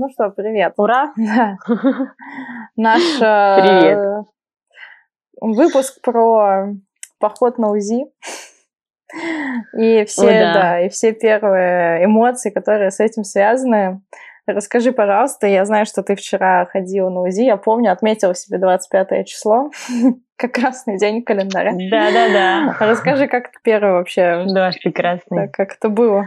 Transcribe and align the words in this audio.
Ну 0.00 0.08
что, 0.10 0.30
привет. 0.30 0.74
Ура! 0.76 1.12
Наш 2.76 3.02
э, 3.20 3.56
Привет. 3.60 4.26
выпуск 5.40 6.00
про 6.02 6.68
поход 7.18 7.58
на 7.58 7.70
УЗИ. 7.72 8.04
И 9.76 10.04
все, 10.04 10.28
О, 10.28 10.30
да. 10.30 10.54
да, 10.54 10.80
и 10.82 10.88
все 10.88 11.12
первые 11.12 12.04
эмоции, 12.04 12.50
которые 12.50 12.92
с 12.92 13.00
этим 13.00 13.24
связаны. 13.24 14.00
Расскажи, 14.46 14.92
пожалуйста, 14.92 15.48
я 15.48 15.64
знаю, 15.64 15.84
что 15.84 16.04
ты 16.04 16.14
вчера 16.14 16.66
ходила 16.66 17.10
на 17.10 17.22
УЗИ, 17.22 17.42
я 17.42 17.56
помню, 17.56 17.90
отметила 17.90 18.36
себе 18.36 18.58
25 18.58 19.26
число, 19.26 19.72
как 20.36 20.52
красный 20.52 20.96
день 20.96 21.24
календаря. 21.24 21.72
Да-да-да. 21.72 22.76
Расскажи, 22.78 23.26
как 23.26 23.50
ты 23.50 23.58
первый 23.64 23.94
вообще, 23.94 24.44
Да, 24.46 24.70
прекрасный. 24.80 25.48
как 25.48 25.74
это 25.74 25.88
было? 25.88 26.24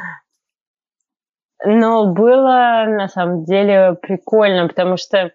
Но 1.64 2.08
было 2.08 2.86
на 2.88 3.08
самом 3.08 3.44
деле 3.44 3.94
прикольно, 4.02 4.68
потому 4.68 4.98
что, 4.98 5.32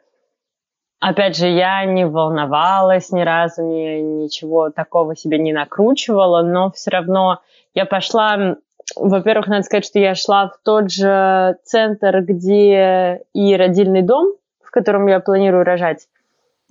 опять 1.01 1.37
же, 1.37 1.47
я 1.49 1.85
не 1.85 2.05
волновалась 2.07 3.13
ни 3.13 3.23
разу, 3.23 3.63
ни, 3.63 4.01
ничего 4.25 4.71
такого 4.71 5.15
себе 5.15 5.39
не 5.39 5.53
накручивала, 5.53 6.43
но 6.43 6.71
все 6.73 6.91
равно 6.91 7.41
я 7.75 7.85
пошла, 7.87 8.57
во-первых, 8.97 9.47
надо 9.47 9.63
сказать, 9.63 9.85
что 9.85 10.01
я 10.01 10.15
шла 10.15 10.49
в 10.49 10.59
тот 10.65 10.91
же 10.91 11.59
центр, 11.65 12.23
где 12.23 13.23
и 13.33 13.57
родильный 13.57 14.03
дом, 14.03 14.35
в 14.65 14.71
котором 14.73 15.07
я 15.07 15.21
планирую 15.21 15.65
рожать. 15.65 16.09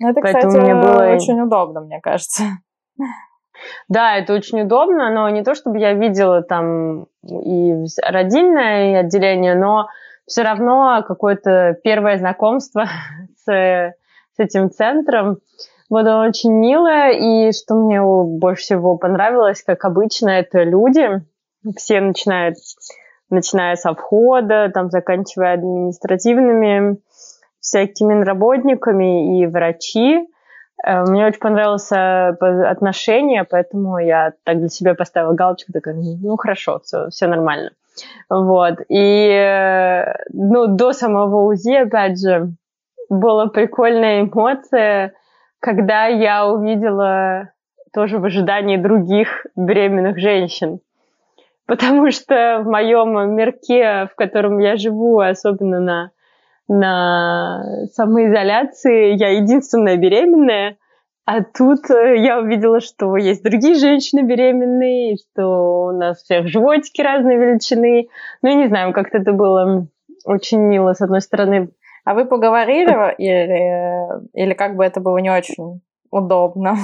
Это, 0.02 0.19
Поэтому 0.22 0.47
кстати, 0.49 0.58
мне 0.63 0.75
было- 0.75 1.16
очень 1.16 1.39
удобно, 1.39 1.80
мне 1.81 2.02
кажется. 2.02 2.44
Да, 3.90 4.18
это 4.18 4.34
очень 4.34 4.62
удобно, 4.62 5.12
но 5.12 5.30
не 5.30 5.44
то, 5.44 5.55
чтобы 5.55 5.80
я 5.80 5.94
видела 5.94 6.41
там 6.41 7.08
и 7.23 7.73
родильное 8.04 9.00
отделение, 9.02 9.55
но 9.55 9.88
все 10.28 10.44
равно 10.44 11.04
какое-то 11.08 11.78
первое 11.84 12.18
знакомство 12.18 12.86
с, 13.45 13.45
с 13.45 14.40
этим 14.40 14.70
центром. 14.70 15.38
Было 15.89 16.25
очень 16.28 16.52
милое, 16.52 17.12
и 17.12 17.52
что 17.52 17.75
мне 17.75 18.02
больше 18.02 18.64
всего 18.64 18.97
понравилось, 18.97 19.64
как 19.64 19.86
обычно, 19.86 20.30
это 20.30 20.64
люди, 20.64 21.22
все 21.78 22.02
начинают, 22.02 22.56
начиная 23.30 23.75
со 23.75 23.94
входа, 23.94 24.72
там, 24.73 24.90
заканчивая 24.90 25.53
административными 25.53 26.97
всякими 27.59 28.23
работниками 28.23 29.40
и 29.42 29.47
врачи, 29.47 30.28
Мне 30.84 31.26
очень 31.28 31.40
понравилось 31.40 31.92
э, 31.92 32.30
отношение, 32.68 33.44
поэтому 33.44 33.98
я 33.98 34.34
так 34.44 34.59
для 34.59 34.68
себя 34.68 34.94
поставила 34.94 35.34
галочку, 35.34 35.72
такая, 35.72 35.95
ну 35.95 36.36
хорошо, 36.38 36.80
все, 36.84 37.09
все 37.09 37.28
нормально. 37.28 37.72
Вот. 38.30 38.81
И 38.90 39.30
э, 39.30 40.14
ну, 40.34 40.68
до 40.68 40.92
самого 40.92 41.46
УЗИ, 41.46 41.84
опять 41.84 42.20
же, 42.20 42.52
была 43.09 43.48
прикольная 43.48 44.22
эмоция, 44.22 45.14
когда 45.59 46.08
я 46.08 46.46
увидела 46.46 47.50
тоже 47.94 48.20
в 48.20 48.26
ожидании 48.26 48.78
других 48.78 49.46
беременных 49.56 50.20
женщин. 50.20 50.80
Потому 51.66 52.12
что 52.12 52.62
в 52.64 52.68
моем 52.68 53.36
мирке, 53.36 54.08
в 54.12 54.16
котором 54.16 54.59
я 54.59 54.76
живу, 54.76 55.20
особенно 55.20 55.80
на 55.80 56.12
на 56.67 57.88
самоизоляции, 57.94 59.16
я 59.16 59.30
единственная 59.30 59.97
беременная, 59.97 60.77
а 61.25 61.44
тут 61.44 61.89
э, 61.89 62.17
я 62.17 62.39
увидела, 62.39 62.80
что 62.80 63.17
есть 63.17 63.44
другие 63.44 63.75
женщины 63.75 64.22
беременные, 64.22 65.17
что 65.17 65.88
у 65.88 65.91
нас 65.91 66.22
всех 66.22 66.47
животики 66.47 67.02
разной 67.02 67.38
величины. 67.38 68.09
Ну, 68.44 68.49
я 68.49 68.55
не 68.55 68.67
знаю, 68.67 68.94
как-то 68.94 69.17
это 69.17 69.33
было 69.33 69.88
очень 70.23 70.59
мило, 70.59 70.94
с 70.94 71.02
одной 71.02 71.22
стороны. 71.22 71.72
А 72.03 72.13
вы 72.13 72.25
поговорили 72.25 73.16
или, 73.17 74.29
или 74.33 74.53
как 74.53 74.75
бы 74.75 74.85
это 74.85 75.00
было 75.02 75.17
не 75.17 75.31
очень 75.31 75.81
удобно? 76.11 76.75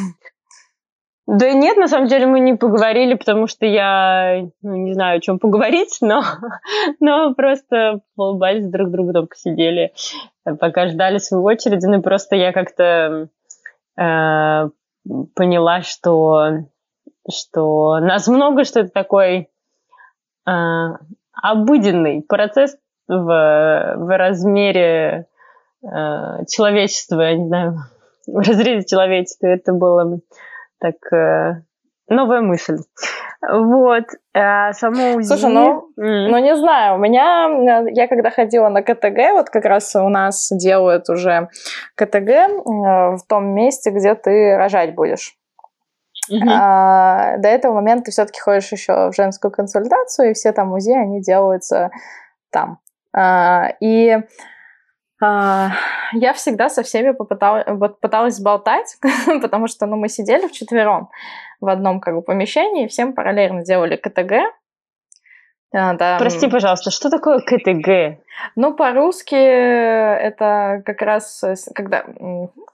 Да 1.34 1.50
нет, 1.54 1.78
на 1.78 1.88
самом 1.88 2.08
деле 2.08 2.26
мы 2.26 2.42
не 2.42 2.56
поговорили, 2.56 3.14
потому 3.14 3.48
что 3.48 3.66
я 3.66 4.50
ну, 4.62 4.76
не 4.76 4.94
знаю, 4.94 5.18
о 5.18 5.22
чем 5.22 5.40
поговорить, 5.40 6.00
но, 6.02 6.24
но 7.00 7.34
просто 7.34 8.02
улыбались 8.18 8.68
друг 8.68 8.92
другу, 8.92 9.14
только 9.14 9.38
сидели, 9.38 9.94
э, 10.46 10.56
пока 10.56 10.90
ждали 10.90 11.20
свою 11.20 11.46
очередь. 11.46 11.84
Ну, 11.84 12.02
просто 12.02 12.36
я 12.36 12.52
как-то 12.52 13.30
э, 13.98 14.70
поняла, 15.34 15.82
что, 15.84 16.66
что 17.30 18.00
нас 18.02 18.28
много, 18.28 18.66
что 18.66 18.82
это 18.82 18.90
такой 18.90 19.48
э, 20.46 20.52
обыденный 21.32 22.24
процесс 22.28 22.76
в, 23.08 23.96
в 23.96 24.18
размере 24.18 25.28
э, 25.82 26.46
человечества, 26.50 27.22
я 27.22 27.38
не 27.38 27.48
знаю, 27.48 27.76
в 28.28 28.38
разрезе 28.38 28.86
человечества. 28.86 29.48
Это 29.48 29.72
было 29.72 30.20
так 30.82 30.96
э, 31.14 31.62
новая 32.10 32.42
мысль. 32.42 32.78
Вот. 33.50 34.04
А 34.34 34.74
само 34.74 35.16
УЗИ... 35.16 35.28
Слушай, 35.28 35.54
ну, 35.54 35.90
М. 35.98 36.32
Ну, 36.32 36.38
не 36.40 36.56
знаю, 36.56 36.96
у 36.96 36.98
меня, 36.98 37.48
э, 37.50 37.92
я 37.94 38.08
когда 38.08 38.30
ходила 38.30 38.70
на 38.70 38.82
КТГ, 38.82 39.34
вот 39.34 39.50
как 39.50 39.66
раз 39.66 39.96
у 39.96 40.10
нас 40.10 40.50
делают 40.52 41.10
уже 41.10 41.48
КТГ 41.96 42.66
в 42.66 43.20
том 43.28 43.54
месте, 43.54 43.92
где 43.92 44.16
ты 44.16 44.58
рожать 44.58 44.94
будешь. 44.96 45.38
Мгм. 46.30 46.50
А, 46.50 47.38
до 47.38 47.48
этого 47.48 47.74
момента 47.74 48.06
ты 48.06 48.12
все-таки 48.12 48.40
ходишь 48.40 48.72
еще 48.72 49.10
в 49.10 49.16
женскую 49.16 49.52
консультацию, 49.52 50.32
и 50.32 50.34
все 50.34 50.52
там 50.52 50.72
УЗИ, 50.74 50.92
они 50.92 51.22
делаются 51.22 51.92
там. 52.52 52.80
А, 53.14 53.74
и 53.80 54.18
я 55.22 56.34
всегда 56.34 56.70
со 56.70 56.84
всеми 56.84 57.12
попыталась, 57.12 57.66
вот 57.68 58.00
пыталась 58.00 58.40
болтать, 58.40 58.98
потому 59.42 59.68
что 59.68 59.86
ну, 59.86 59.96
мы 59.96 60.10
сидели 60.10 60.48
вчетвером 60.48 61.10
в 61.60 61.70
одном 61.70 62.00
как 62.00 62.16
бы, 62.16 62.22
помещении, 62.22 62.86
и 62.86 62.88
всем 62.88 63.14
параллельно 63.14 63.64
делали 63.64 63.96
КТГ. 63.96 64.34
А, 65.74 65.96
там- 65.96 66.20
Прости, 66.20 66.48
пожалуйста, 66.48 66.92
что 66.92 67.10
такое 67.10 67.40
КТГ? 67.40 68.20
ну, 68.56 68.74
по-русски 68.74 69.36
это 69.36 70.82
как 70.86 71.02
раз, 71.02 71.44
э, 71.44 71.56
когда, 71.74 72.04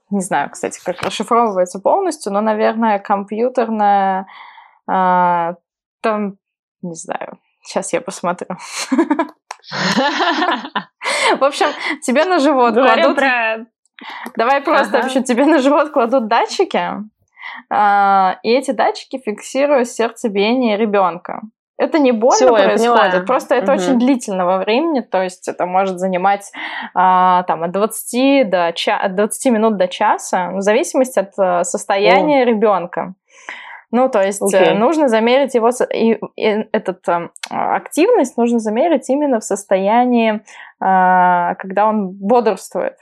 не 0.09 0.21
знаю, 0.21 0.49
кстати, 0.49 0.81
как 0.83 1.01
расшифровывается 1.01 1.79
полностью, 1.79 2.31
но, 2.31 2.41
наверное, 2.41 2.99
компьютерная, 2.99 4.25
а, 4.87 5.55
там, 6.01 6.37
не 6.81 6.95
знаю, 6.95 7.39
сейчас 7.61 7.93
я 7.93 8.01
посмотрю. 8.01 8.55
В 11.39 11.43
общем, 11.43 11.67
тебе 12.01 12.25
на 12.25 12.39
живот 12.39 12.73
кладут... 12.73 13.17
Давай 14.35 14.61
просто, 14.61 15.01
в 15.01 15.05
общем, 15.05 15.23
тебе 15.23 15.45
на 15.45 15.59
живот 15.59 15.89
кладут 15.91 16.27
датчики, 16.27 16.81
а, 17.69 18.37
и 18.43 18.51
эти 18.51 18.71
датчики 18.71 19.17
фиксируют 19.17 19.89
сердцебиение 19.89 20.77
ребенка. 20.77 21.41
Это 21.79 21.99
не 21.99 22.11
больно 22.11 22.35
Всё, 22.35 22.57
я 22.57 22.63
происходит, 22.63 23.27
просто 23.27 23.53
это 23.55 23.73
Мгм. 23.73 23.81
очень 23.81 23.99
длительного 23.99 24.57
времени, 24.57 25.01
то 25.01 25.21
есть 25.21 25.47
это 25.47 25.67
может 25.67 25.99
занимать 25.99 26.51
а, 26.95 27.43
там, 27.43 27.63
от, 27.63 27.71
20 27.71 28.49
до 28.49 28.67
от 28.67 29.15
20 29.15 29.51
минут 29.51 29.77
до 29.77 29.87
часа, 29.87 30.51
в 30.53 30.61
зависимости 30.61 31.19
от 31.19 31.37
э, 31.37 31.63
состояния 31.63 32.45
ребенка. 32.45 33.13
Ну, 33.91 34.09
то 34.09 34.21
есть 34.21 34.41
э, 34.53 34.57
Окей. 34.57 34.73
нужно 34.77 35.07
замерить 35.07 35.55
его, 35.55 35.69
и, 35.93 36.19
и 36.35 36.67
этот, 36.71 37.07
э, 37.07 37.29
активность 37.49 38.37
нужно 38.37 38.59
замерить 38.59 39.09
именно 39.09 39.39
в 39.39 39.43
состоянии, 39.43 40.41
а, 40.79 41.55
когда 41.55 41.87
он 41.87 42.09
бодрствует. 42.09 42.97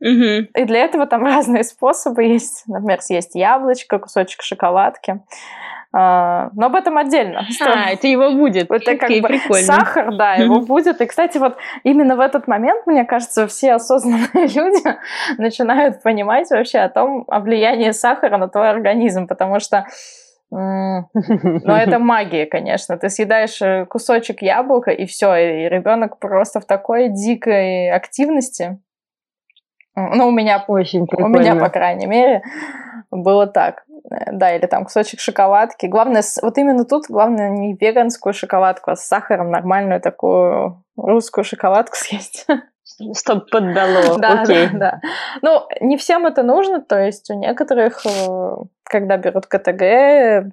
Мгм. 0.00 0.48
И 0.54 0.64
для 0.64 0.84
этого 0.84 1.06
там 1.06 1.24
разные 1.24 1.64
способы 1.64 2.24
есть. 2.24 2.64
Например, 2.66 3.00
съесть 3.00 3.34
яблочко, 3.34 3.98
кусочек 3.98 4.42
шоколадки. 4.42 5.20
А, 5.92 6.50
Но 6.54 6.66
об 6.66 6.76
этом 6.76 6.98
отдельно. 6.98 7.44
А, 7.66 7.90
это 7.90 8.06
его 8.06 8.30
будет. 8.30 8.70
Это 8.70 8.96
как 8.96 9.10
бы 9.10 9.26
прикольно. 9.26 9.64
сахар, 9.64 10.14
да, 10.14 10.34
его 10.34 10.60
будет. 10.60 11.00
И, 11.00 11.06
кстати, 11.06 11.38
вот 11.38 11.56
именно 11.82 12.14
в 12.14 12.20
этот 12.20 12.46
момент, 12.46 12.86
мне 12.86 13.04
кажется, 13.04 13.48
все 13.48 13.72
осознанные 13.72 14.28
люди 14.34 14.96
начинают 15.38 16.02
понимать 16.02 16.48
вообще 16.50 16.78
о 16.78 16.88
том, 16.88 17.24
о 17.26 17.40
влиянии 17.40 17.90
сахара 17.90 18.38
на 18.38 18.48
твой 18.48 18.70
организм, 18.70 19.26
потому 19.26 19.58
что 19.58 19.84
м, 20.52 21.08
ну, 21.12 21.74
это 21.74 21.98
магия, 21.98 22.46
конечно. 22.46 22.96
Ты 22.96 23.08
съедаешь 23.08 23.60
э, 23.60 23.84
кусочек 23.86 24.42
яблока, 24.42 24.92
и 24.92 25.06
все, 25.06 25.34
и 25.34 25.68
ребенок 25.68 26.20
просто 26.20 26.60
в 26.60 26.66
такой 26.66 27.08
дикой 27.08 27.90
активности. 27.90 28.78
Ну, 29.96 30.28
у 30.28 30.30
меня 30.30 30.64
Очень 30.68 31.02
у 31.02 31.06
прикольно. 31.06 31.36
меня, 31.36 31.56
по 31.56 31.68
крайней 31.68 32.06
мере, 32.06 32.42
было 33.10 33.46
так. 33.46 33.84
Э, 34.10 34.32
Да, 34.32 34.54
или 34.54 34.66
там 34.66 34.84
кусочек 34.84 35.20
шоколадки. 35.20 35.86
Главное, 35.86 36.22
вот 36.42 36.58
именно 36.58 36.84
тут 36.84 37.06
главное 37.08 37.50
не 37.50 37.74
веганскую 37.74 38.32
шоколадку, 38.32 38.90
а 38.92 38.96
с 38.96 39.06
сахаром 39.06 39.50
нормальную 39.50 40.00
такую 40.00 40.82
русскую 40.96 41.44
шоколадку 41.44 41.96
съесть. 41.98 42.46
Чтоб 43.16 43.48
поддало. 43.50 44.18
Да, 44.18 44.42
Окей. 44.42 44.68
да, 44.72 44.78
да. 44.78 45.00
Ну, 45.42 45.66
не 45.80 45.96
всем 45.96 46.26
это 46.26 46.42
нужно, 46.42 46.80
то 46.80 46.98
есть 46.98 47.30
у 47.30 47.34
некоторых, 47.34 48.04
э, 48.06 48.56
когда 48.84 49.16
берут 49.16 49.46
КТГ, 49.46 50.52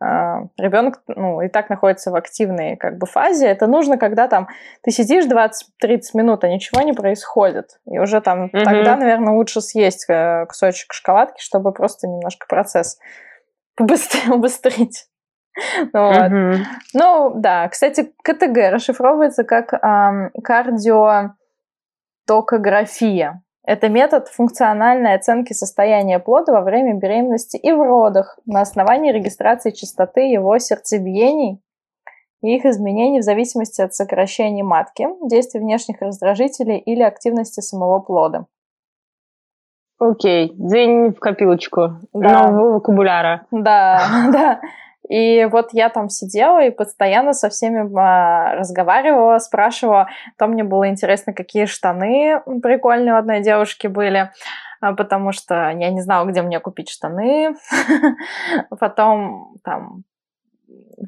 ребенок 0.00 1.02
ну, 1.06 1.40
и 1.40 1.48
так 1.48 1.70
находится 1.70 2.10
в 2.10 2.16
активной 2.16 2.76
как 2.76 2.98
бы 2.98 3.06
фазе. 3.06 3.46
Это 3.46 3.66
нужно, 3.66 3.96
когда 3.98 4.28
там 4.28 4.48
ты 4.82 4.90
сидишь 4.90 5.24
20-30 5.26 6.00
минут, 6.14 6.44
а 6.44 6.48
ничего 6.48 6.82
не 6.82 6.92
происходит. 6.92 7.78
И 7.86 7.98
уже 7.98 8.20
там 8.20 8.46
mm-hmm. 8.46 8.64
тогда, 8.64 8.96
наверное, 8.96 9.32
лучше 9.32 9.60
съесть 9.60 10.06
э, 10.08 10.46
кусочек 10.46 10.92
шоколадки, 10.92 11.40
чтобы 11.40 11.72
просто 11.72 12.08
немножко 12.08 12.46
процесс 12.48 12.98
убыстрить. 13.78 15.06
Ну, 15.92 16.08
вот. 16.08 16.32
mm-hmm. 16.32 16.64
ну, 16.94 17.34
да. 17.36 17.68
Кстати, 17.68 18.12
КТГ 18.22 18.72
расшифровывается 18.72 19.44
как 19.44 19.72
эм, 19.72 20.32
кардиотокография. 20.42 23.40
Это 23.66 23.88
метод 23.88 24.28
функциональной 24.28 25.14
оценки 25.14 25.52
состояния 25.52 26.20
плода 26.20 26.52
во 26.52 26.60
время 26.60 26.94
беременности 26.94 27.56
и 27.56 27.72
в 27.72 27.82
родах 27.82 28.38
на 28.46 28.60
основании 28.60 29.10
регистрации 29.10 29.72
частоты 29.72 30.20
его 30.20 30.56
сердцебиений 30.58 31.60
и 32.42 32.54
их 32.54 32.64
изменений 32.64 33.18
в 33.18 33.24
зависимости 33.24 33.82
от 33.82 33.92
сокращения 33.92 34.62
матки, 34.62 35.08
действия 35.28 35.60
внешних 35.60 36.00
раздражителей 36.00 36.78
или 36.78 37.02
активности 37.02 37.60
самого 37.60 37.98
плода. 37.98 38.46
Окей, 39.98 40.52
день 40.54 41.12
в 41.12 41.18
копилочку 41.18 41.98
да. 42.12 42.48
нового 42.48 42.74
вокабуляра. 42.74 43.46
Да, 43.50 44.28
да. 44.32 44.60
И 45.08 45.44
вот 45.46 45.68
я 45.72 45.88
там 45.88 46.08
сидела 46.08 46.64
и 46.64 46.70
постоянно 46.70 47.32
со 47.32 47.48
всеми 47.48 47.88
а, 47.98 48.54
разговаривала, 48.56 49.38
спрашивала. 49.38 50.08
Там 50.36 50.52
мне 50.52 50.64
было 50.64 50.88
интересно, 50.88 51.32
какие 51.32 51.66
штаны 51.66 52.40
прикольные 52.62 53.14
у 53.14 53.18
одной 53.18 53.40
девушки 53.40 53.86
были 53.86 54.30
а, 54.80 54.94
потому 54.94 55.32
что 55.32 55.70
я 55.70 55.90
не 55.90 56.02
знала, 56.02 56.26
где 56.26 56.42
мне 56.42 56.60
купить 56.60 56.90
штаны. 56.90 57.56
Потом 58.78 59.56
там 59.64 60.04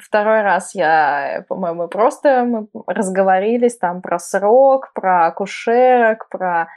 второй 0.03 0.43
раз 0.43 0.75
я, 0.75 1.45
по-моему, 1.49 1.89
просто 1.89 2.45
мы 2.45 2.69
разговорились 2.87 3.77
там 3.77 4.03
про 4.03 4.19
срок, 4.19 4.93
про 4.95 5.27
акушерок, 5.27 6.29
про 6.29 6.69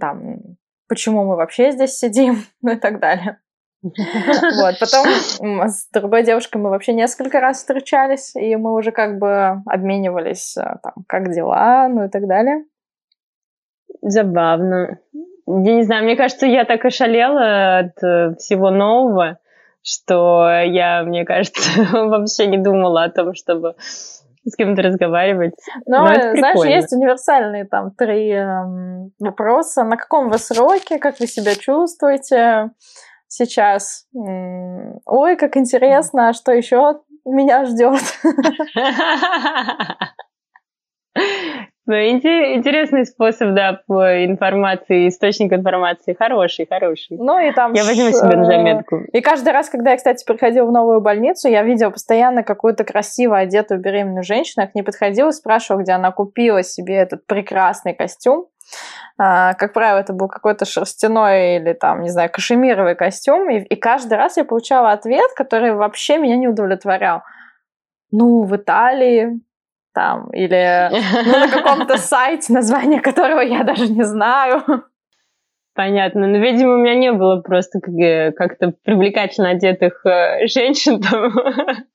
там, 0.00 0.38
почему 0.88 1.24
мы 1.24 1.36
вообще 1.36 1.72
здесь 1.72 1.96
сидим, 1.96 2.42
ну 2.62 2.72
и 2.72 2.76
так 2.76 3.00
далее. 3.00 3.38
Вот, 3.84 4.78
потом 4.80 5.06
с 5.68 5.88
другой 5.92 6.24
девушкой 6.24 6.56
мы 6.56 6.70
вообще 6.70 6.94
несколько 6.94 7.40
раз 7.40 7.58
встречались, 7.58 8.34
и 8.34 8.56
мы 8.56 8.72
уже 8.72 8.92
как 8.92 9.18
бы 9.18 9.62
обменивались, 9.66 10.56
э, 10.56 10.76
там, 10.82 11.04
как 11.06 11.30
дела, 11.30 11.88
ну 11.88 12.06
и 12.06 12.08
так 12.08 12.26
далее. 12.26 12.64
Забавно. 14.00 14.98
Я 15.46 15.74
не 15.74 15.82
знаю, 15.82 16.04
мне 16.04 16.16
кажется, 16.16 16.46
я 16.46 16.64
так 16.64 16.84
ошалела 16.84 17.78
от 17.78 18.02
э, 18.02 18.34
всего 18.36 18.70
нового, 18.70 19.38
что 19.82 20.48
я, 20.48 21.02
мне 21.02 21.26
кажется, 21.26 21.82
вообще 21.92 22.46
не 22.46 22.58
думала 22.58 23.04
о 23.04 23.10
том, 23.10 23.34
чтобы 23.34 23.74
с 23.78 24.56
кем-то 24.56 24.82
разговаривать. 24.82 25.54
Но, 25.86 26.04
Но 26.04 26.12
это 26.12 26.36
знаешь, 26.36 26.54
прикольно. 26.54 26.74
есть 26.74 26.92
универсальные 26.92 27.64
там 27.64 27.90
три 27.92 28.30
эм, 28.30 29.12
вопроса. 29.18 29.84
На 29.84 29.96
каком 29.96 30.30
вы 30.30 30.38
сроке, 30.38 30.98
как 30.98 31.18
вы 31.20 31.26
себя 31.26 31.54
чувствуете, 31.54 32.70
сейчас. 33.28 34.06
Ой, 34.12 35.36
как 35.36 35.56
интересно, 35.56 36.28
а 36.28 36.32
что 36.32 36.52
еще 36.52 37.00
меня 37.24 37.64
ждет? 37.64 38.02
Ну, 41.86 41.96
интересный 41.96 43.04
способ, 43.04 43.54
да, 43.54 43.82
по 43.86 44.24
информации, 44.24 45.06
источник 45.06 45.52
информации. 45.52 46.16
Хороший, 46.18 46.66
хороший. 46.66 47.18
Ну, 47.18 47.38
и 47.38 47.52
там... 47.52 47.74
Я 47.74 47.84
возьму 47.84 48.10
себе 48.10 48.36
на 48.36 48.46
заметку. 48.46 49.02
И 49.12 49.20
каждый 49.20 49.52
раз, 49.52 49.68
когда 49.68 49.90
я, 49.90 49.98
кстати, 49.98 50.24
приходила 50.24 50.64
в 50.64 50.72
новую 50.72 51.02
больницу, 51.02 51.48
я 51.48 51.62
видела 51.62 51.90
постоянно 51.90 52.42
какую-то 52.42 52.84
красиво 52.84 53.36
одетую 53.36 53.80
беременную 53.80 54.22
женщину, 54.22 54.64
я 54.64 54.70
к 54.70 54.74
ней 54.74 54.82
подходила 54.82 55.28
и 55.28 55.32
спрашивала, 55.32 55.82
где 55.82 55.92
она 55.92 56.10
купила 56.10 56.62
себе 56.62 56.94
этот 56.94 57.26
прекрасный 57.26 57.92
костюм. 57.92 58.46
А, 59.16 59.54
как 59.54 59.72
правило, 59.72 59.98
это 59.98 60.12
был 60.12 60.28
какой-то 60.28 60.64
шерстяной 60.64 61.56
или 61.56 61.72
там, 61.72 62.02
не 62.02 62.10
знаю, 62.10 62.30
кашемировый 62.32 62.96
костюм, 62.96 63.48
и, 63.50 63.60
и 63.60 63.76
каждый 63.76 64.14
раз 64.14 64.36
я 64.36 64.44
получала 64.44 64.92
ответ, 64.92 65.30
который 65.36 65.72
вообще 65.74 66.18
меня 66.18 66.36
не 66.36 66.48
удовлетворял. 66.48 67.22
Ну, 68.10 68.42
в 68.42 68.56
Италии, 68.56 69.40
там, 69.92 70.30
или 70.30 70.90
ну, 70.90 71.38
на 71.38 71.48
каком-то 71.48 71.96
сайте, 71.98 72.52
название 72.52 73.00
которого 73.00 73.40
я 73.40 73.62
даже 73.62 73.88
не 73.88 74.02
знаю. 74.02 74.62
Понятно. 75.74 76.26
Но, 76.26 76.38
видимо, 76.38 76.74
у 76.74 76.78
меня 76.78 76.94
не 76.94 77.12
было 77.12 77.40
просто 77.40 77.80
как-то 77.80 78.74
привлекательно 78.84 79.50
одетых 79.50 80.04
э, 80.06 80.46
женщин 80.46 81.00
там 81.00 81.32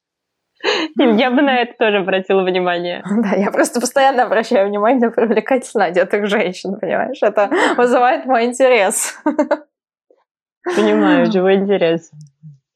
Я 0.97 1.31
бы 1.31 1.41
на 1.41 1.57
это 1.61 1.73
тоже 1.77 1.99
обратила 1.99 2.43
внимание. 2.43 3.03
Да, 3.09 3.35
я 3.35 3.51
просто 3.51 3.79
постоянно 3.79 4.23
обращаю 4.23 4.67
внимание 4.67 5.07
на 5.07 5.11
привлекательно 5.11 5.85
одетых 5.85 6.27
женщин, 6.27 6.77
понимаешь? 6.79 7.19
Это 7.21 7.49
вызывает 7.77 8.25
мой 8.25 8.45
интерес. 8.45 9.17
Понимаю, 10.75 11.31
живой 11.31 11.55
интерес. 11.55 12.11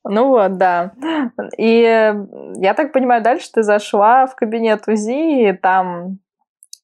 Ну 0.06 0.30
вот, 0.30 0.58
да. 0.58 0.94
И 1.58 1.82
я 2.56 2.74
так 2.74 2.92
понимаю, 2.92 3.22
дальше 3.22 3.50
ты 3.54 3.64
зашла 3.64 4.26
в 4.26 4.36
кабинет 4.36 4.88
УЗИ, 4.88 5.50
и 5.50 5.54
там 5.54 6.20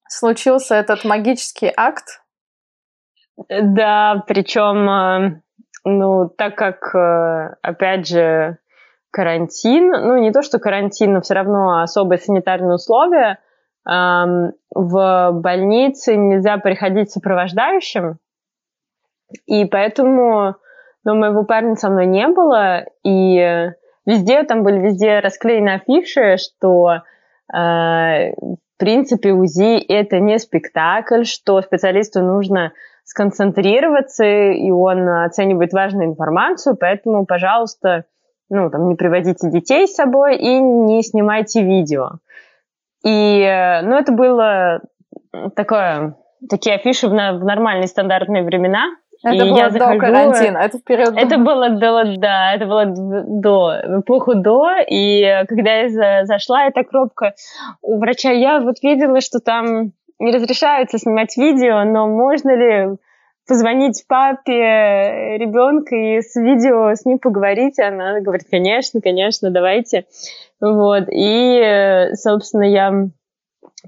случился 0.07 0.75
этот 0.75 1.05
магический 1.05 1.71
акт. 1.75 2.21
Да, 3.49 4.23
причем, 4.27 4.89
э, 4.89 5.41
ну, 5.85 6.29
так 6.29 6.55
как, 6.55 6.93
э, 6.93 7.55
опять 7.61 8.07
же, 8.07 8.57
карантин, 9.11 9.89
ну 9.89 10.17
не 10.17 10.31
то, 10.31 10.41
что 10.41 10.59
карантин, 10.59 11.13
но 11.13 11.21
все 11.21 11.33
равно 11.33 11.81
особые 11.81 12.19
санитарные 12.19 12.75
условия. 12.75 13.39
В 13.85 15.31
больнице 15.31 16.15
нельзя 16.15 16.57
приходить 16.57 17.11
сопровождающим, 17.11 18.19
и 19.45 19.65
поэтому 19.65 20.55
ну, 21.05 21.15
моего 21.15 21.43
парня 21.43 21.75
со 21.75 21.89
мной 21.89 22.05
не 22.05 22.27
было, 22.27 22.85
и 23.03 23.71
везде, 24.05 24.43
там 24.43 24.63
были 24.63 24.79
везде 24.79 25.19
расклеены 25.19 25.75
афиши, 25.75 26.37
что 26.37 27.01
э, 27.53 28.31
в 28.31 28.57
принципе 28.77 29.31
УЗИ 29.31 29.79
это 29.87 30.19
не 30.19 30.37
спектакль, 30.39 31.23
что 31.23 31.61
специалисту 31.61 32.21
нужно 32.21 32.73
сконцентрироваться, 33.03 34.25
и 34.25 34.69
он 34.69 35.07
оценивает 35.09 35.73
важную 35.73 36.09
информацию, 36.09 36.77
поэтому, 36.79 37.25
пожалуйста, 37.25 38.05
ну, 38.49 38.69
там, 38.69 38.89
не 38.89 38.95
приводите 38.95 39.49
детей 39.49 39.87
с 39.87 39.95
собой 39.95 40.37
и 40.37 40.59
не 40.59 41.01
снимайте 41.03 41.63
видео. 41.63 42.13
И, 43.03 43.41
э, 43.41 43.81
ну, 43.81 43.95
это 43.97 44.11
было 44.11 44.81
такое, 45.55 46.15
такие 46.49 46.75
афиши 46.75 47.07
в, 47.07 47.11
в 47.11 47.43
нормальные 47.43 47.87
стандартные 47.87 48.43
времена. 48.43 48.85
Это 49.23 49.45
и 49.45 49.49
было 49.49 49.57
я 49.57 49.69
захожу, 49.69 49.99
до 49.99 50.05
карантина, 50.05 50.57
это 50.59 50.77
в 50.77 50.83
период... 50.83 51.13
Это 51.17 51.37
было 51.37 51.69
до, 51.71 52.15
да, 52.17 52.53
это 52.53 52.65
было 52.65 52.85
до, 52.85 53.99
эпоху 53.99 54.35
до, 54.35 54.69
и 54.87 55.43
когда 55.49 55.73
я 55.73 55.89
за, 55.89 56.21
зашла, 56.23 56.67
эта 56.67 56.83
кропка 56.85 57.33
у 57.81 57.99
врача, 57.99 58.31
я 58.31 58.61
вот 58.61 58.75
видела, 58.81 59.19
что 59.19 59.39
там 59.39 59.91
не 60.19 60.31
разрешается 60.31 60.97
снимать 60.97 61.35
видео, 61.35 61.83
но 61.83 62.07
можно 62.07 62.55
ли 62.55 62.97
позвонить 63.49 64.05
папе 64.07 65.37
ребенка 65.37 65.95
и 65.95 66.21
с 66.21 66.35
видео 66.35 66.93
с 66.93 67.03
ним 67.03 67.17
поговорить. 67.17 67.79
Она 67.79 68.21
говорит, 68.21 68.47
конечно, 68.49 69.01
конечно, 69.01 69.49
давайте. 69.49 70.05
Вот. 70.61 71.05
И, 71.11 72.09
собственно, 72.13 72.63
я 72.63 72.93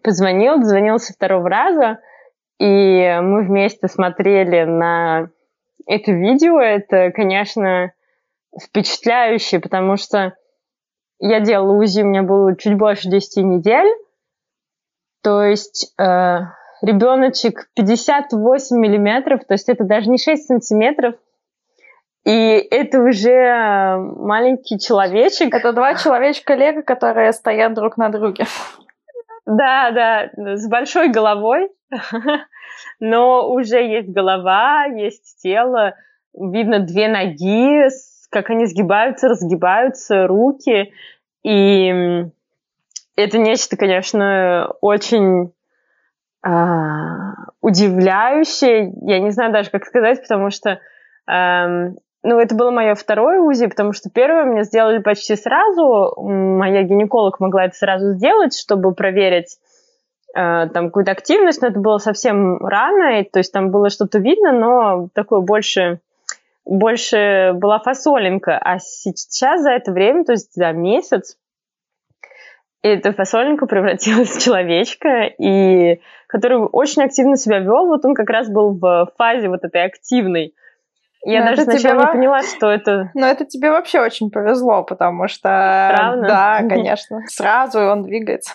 позвонил, 0.04 0.58
дозвонил 0.58 0.98
со 0.98 1.14
второго 1.14 1.48
раза, 1.48 2.00
и 2.60 3.20
мы 3.22 3.44
вместе 3.44 3.88
смотрели 3.88 4.64
на 4.64 5.30
это 5.86 6.12
видео. 6.12 6.60
Это, 6.60 7.12
конечно, 7.12 7.94
впечатляюще, 8.60 9.60
потому 9.60 9.96
что 9.96 10.34
я 11.20 11.40
делала 11.40 11.78
УЗИ, 11.78 12.02
у 12.02 12.08
меня 12.08 12.24
было 12.24 12.58
чуть 12.58 12.78
больше 12.78 13.10
10 13.10 13.44
недель. 13.44 13.96
То 15.22 15.44
есть 15.44 15.94
э, 16.00 16.40
ребеночек 16.82 17.70
58 17.76 18.78
миллиметров, 18.78 19.42
то 19.48 19.54
есть 19.54 19.70
это 19.70 19.84
даже 19.84 20.10
не 20.10 20.18
6 20.18 20.46
сантиметров, 20.46 21.16
и 22.26 22.32
это 22.70 23.02
уже 23.02 23.96
маленький 23.98 24.78
человечек. 24.80 25.54
Это 25.56 25.74
два 25.74 25.96
человечка-лего, 25.96 26.82
которые 26.82 27.34
стоят 27.34 27.74
друг 27.74 27.98
на 27.98 28.10
друге. 28.10 28.46
Да, 29.46 29.92
да, 29.92 30.56
с 30.56 30.68
большой 30.70 31.10
головой, 31.10 31.70
но 33.00 33.52
уже 33.52 33.80
есть 33.80 34.10
голова, 34.10 34.86
есть 34.86 35.42
тело, 35.42 35.96
видно 36.34 36.80
две 36.80 37.08
ноги, 37.08 37.88
как 38.30 38.52
они 38.52 38.66
сгибаются, 38.66 39.30
разгибаются, 39.30 40.28
руки, 40.28 40.94
и 41.44 42.24
это 43.16 43.38
нечто, 43.40 43.78
конечно, 43.78 44.74
очень 44.80 45.52
удивляющее, 47.62 48.94
я 49.02 49.20
не 49.20 49.30
знаю 49.30 49.54
даже, 49.54 49.70
как 49.70 49.86
сказать, 49.86 50.22
потому 50.22 50.50
что 50.50 50.80
эм, 51.28 51.98
ну, 52.24 52.40
это 52.40 52.56
было 52.56 52.72
мое 52.72 52.94
второе 52.94 53.40
УЗИ, 53.40 53.68
потому 53.68 53.94
что 53.94 54.10
первое 54.10 54.46
мне 54.46 54.64
сделали 54.64 55.00
почти 55.00 55.36
сразу. 55.36 56.14
Моя 56.18 56.84
гинеколог 56.84 57.40
могла 57.40 57.66
это 57.66 57.76
сразу 57.76 58.14
сделать, 58.14 58.58
чтобы 58.58 58.94
проверить 58.94 59.58
э, 60.36 60.68
там 60.70 60.88
какую-то 60.88 61.12
активность, 61.12 61.62
но 61.62 61.70
это 61.70 61.80
было 61.80 61.98
совсем 61.98 62.64
рано, 62.64 63.20
и, 63.20 63.24
то 63.24 63.40
есть 63.40 63.52
там 63.52 63.72
было 63.72 63.90
что-то 63.90 64.20
видно, 64.20 64.52
но 64.52 65.10
такое 65.16 65.40
больше, 65.40 66.00
больше 66.64 67.54
была 67.56 67.80
фасолинка. 67.80 68.58
А 68.60 68.78
сейчас 68.78 69.62
за 69.62 69.72
это 69.72 69.92
время, 69.92 70.24
то 70.24 70.34
есть 70.34 70.54
за 70.54 70.72
месяц, 70.74 71.38
эта 72.82 73.14
фасолинка 73.14 73.68
превратилась 73.68 74.30
в 74.30 74.44
человечка, 74.44 75.26
и 75.38 76.02
который 76.28 76.58
очень 76.58 77.04
активно 77.04 77.38
себя 77.38 77.60
вел. 77.60 77.88
Вот 77.88 78.06
он 78.06 78.14
как 78.14 78.30
раз 78.30 78.50
был 78.50 78.78
в 78.78 79.12
фазе 79.18 79.50
вот 79.50 79.64
этой 79.64 79.84
активной. 79.84 80.56
Я 81.24 81.42
Но 81.42 81.52
даже 81.52 81.64
сначала 81.64 82.02
тебе... 82.02 82.06
не 82.06 82.18
поняла, 82.18 82.42
что 82.42 82.72
это... 82.72 83.12
Но 83.14 83.28
это 83.28 83.46
тебе 83.46 83.70
вообще 83.70 84.00
очень 84.00 84.32
повезло, 84.32 84.84
потому 84.84 85.28
что... 85.28 85.92
Правда? 85.96 86.28
Да, 86.28 86.64
конечно. 86.70 87.22
Сразу 87.28 87.80
он 87.80 88.04
двигается. 88.04 88.54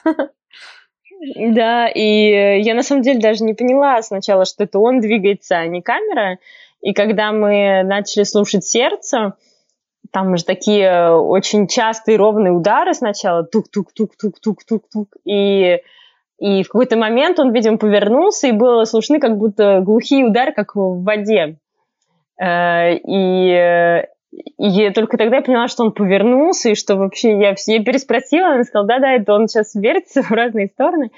Да, 1.37 1.89
и 1.89 2.61
я 2.61 2.75
на 2.75 2.83
самом 2.83 3.03
деле 3.03 3.21
даже 3.21 3.45
не 3.45 3.55
поняла 3.55 4.03
сначала, 4.03 4.45
что 4.45 4.65
это 4.65 4.79
он 4.81 5.01
двигается, 5.01 5.57
а 5.57 5.67
не 5.67 5.81
камера. 5.81 6.39
И 6.81 6.93
когда 6.93 7.33
мы 7.33 7.83
начали 7.85 8.25
слушать 8.25 8.65
сердце, 8.65 9.35
там 10.13 10.37
же 10.37 10.45
такие 10.45 11.11
очень 11.13 11.67
частые 11.67 12.19
ровные 12.19 12.53
удары 12.53 12.95
сначала, 12.95 13.45
тук-тук-тук-тук-тук-тук-тук, 13.45 15.09
и, 15.25 15.81
и 16.39 16.63
в 16.63 16.69
какой-то 16.69 16.97
момент 16.97 17.39
он, 17.39 17.53
видимо, 17.53 17.79
повернулся, 17.79 18.49
и 18.49 18.53
было 18.53 18.85
слышны 18.85 19.21
как 19.21 19.37
будто 19.39 19.81
глухие 19.81 20.25
удары, 20.25 20.53
как 20.53 20.75
в 20.75 21.03
воде. 21.03 21.59
Э, 22.41 22.95
и, 22.95 24.05
и 24.59 24.91
только 24.91 25.17
тогда 25.17 25.37
я 25.37 25.43
поняла, 25.43 25.69
что 25.69 25.85
он 25.85 25.93
повернулся, 25.93 26.71
и 26.71 26.75
что 26.75 26.97
вообще 26.97 27.39
я, 27.39 27.55
я 27.67 27.85
переспросила, 27.85 28.49
она 28.49 28.65
сказала, 28.65 28.89
да-да, 28.89 29.13
это 29.13 29.33
он 29.35 29.49
сейчас 29.49 29.75
вертится 29.75 30.23
в 30.23 30.31
разные 30.31 30.69
стороны. 30.69 31.11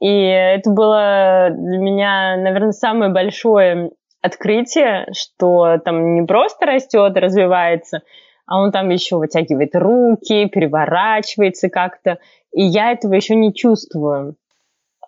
И 0.00 0.08
это 0.08 0.70
было 0.70 1.50
для 1.50 1.78
меня, 1.78 2.36
наверное, 2.36 2.72
самое 2.72 3.12
большое 3.12 3.92
открытие, 4.22 5.06
что 5.12 5.78
там 5.84 6.14
не 6.14 6.26
просто 6.26 6.64
растет, 6.66 7.16
развивается, 7.16 8.02
а 8.46 8.60
он 8.60 8.72
там 8.72 8.88
еще 8.88 9.16
вытягивает 9.16 9.74
руки, 9.74 10.48
переворачивается 10.48 11.68
как-то. 11.68 12.18
И 12.52 12.62
я 12.62 12.92
этого 12.92 13.14
еще 13.14 13.34
не 13.34 13.52
чувствую. 13.52 14.36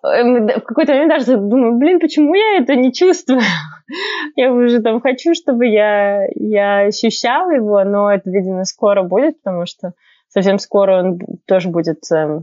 Эм, 0.03 0.47
в 0.47 0.61
какой-то 0.61 0.93
момент 0.93 1.11
даже 1.11 1.37
думаю, 1.37 1.77
блин, 1.77 1.99
почему 1.99 2.35
я 2.35 2.59
это 2.59 2.75
не 2.75 2.93
чувствую? 2.93 3.41
я 4.35 4.51
уже 4.51 4.81
там 4.81 5.01
хочу, 5.01 5.33
чтобы 5.33 5.65
я, 5.65 6.27
я 6.35 6.81
ощущала 6.81 7.51
его, 7.51 7.83
но 7.83 8.11
это, 8.11 8.29
видимо, 8.29 8.65
скоро 8.65 9.03
будет, 9.03 9.41
потому 9.41 9.65
что 9.65 9.93
совсем 10.27 10.59
скоро 10.59 10.99
он 10.99 11.19
тоже 11.47 11.69
будет 11.69 11.99
э, 12.11 12.41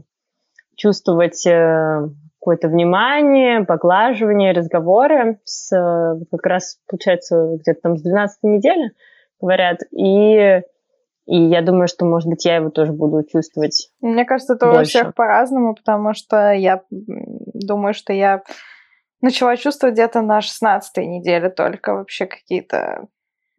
чувствовать 0.76 1.46
э, 1.46 2.08
какое-то 2.42 2.66
внимание, 2.66 3.64
поглаживание, 3.64 4.52
разговоры 4.52 5.38
с 5.44 5.72
э, 5.72 6.24
как 6.32 6.44
раз, 6.44 6.78
получается, 6.88 7.56
где-то 7.60 7.80
там 7.82 7.96
с 7.96 8.02
12 8.02 8.38
недели, 8.42 8.90
говорят, 9.40 9.78
и 9.96 10.62
и 11.24 11.36
я 11.36 11.62
думаю, 11.62 11.86
что, 11.86 12.04
может 12.04 12.28
быть, 12.28 12.44
я 12.44 12.56
его 12.56 12.70
тоже 12.70 12.92
буду 12.92 13.22
чувствовать. 13.22 13.90
Мне 14.00 14.24
кажется, 14.24 14.54
это 14.54 14.66
больше. 14.66 14.80
у 14.80 14.84
всех 14.84 15.14
по-разному, 15.14 15.76
потому 15.76 16.14
что 16.14 16.50
я 16.50 16.82
думаю, 16.90 17.94
что 17.94 18.12
я 18.12 18.42
начала 19.20 19.56
чувствовать 19.56 19.94
где-то 19.94 20.20
на 20.20 20.40
16 20.40 20.96
неделе 21.06 21.48
только 21.48 21.94
вообще 21.94 22.26
какие-то 22.26 23.06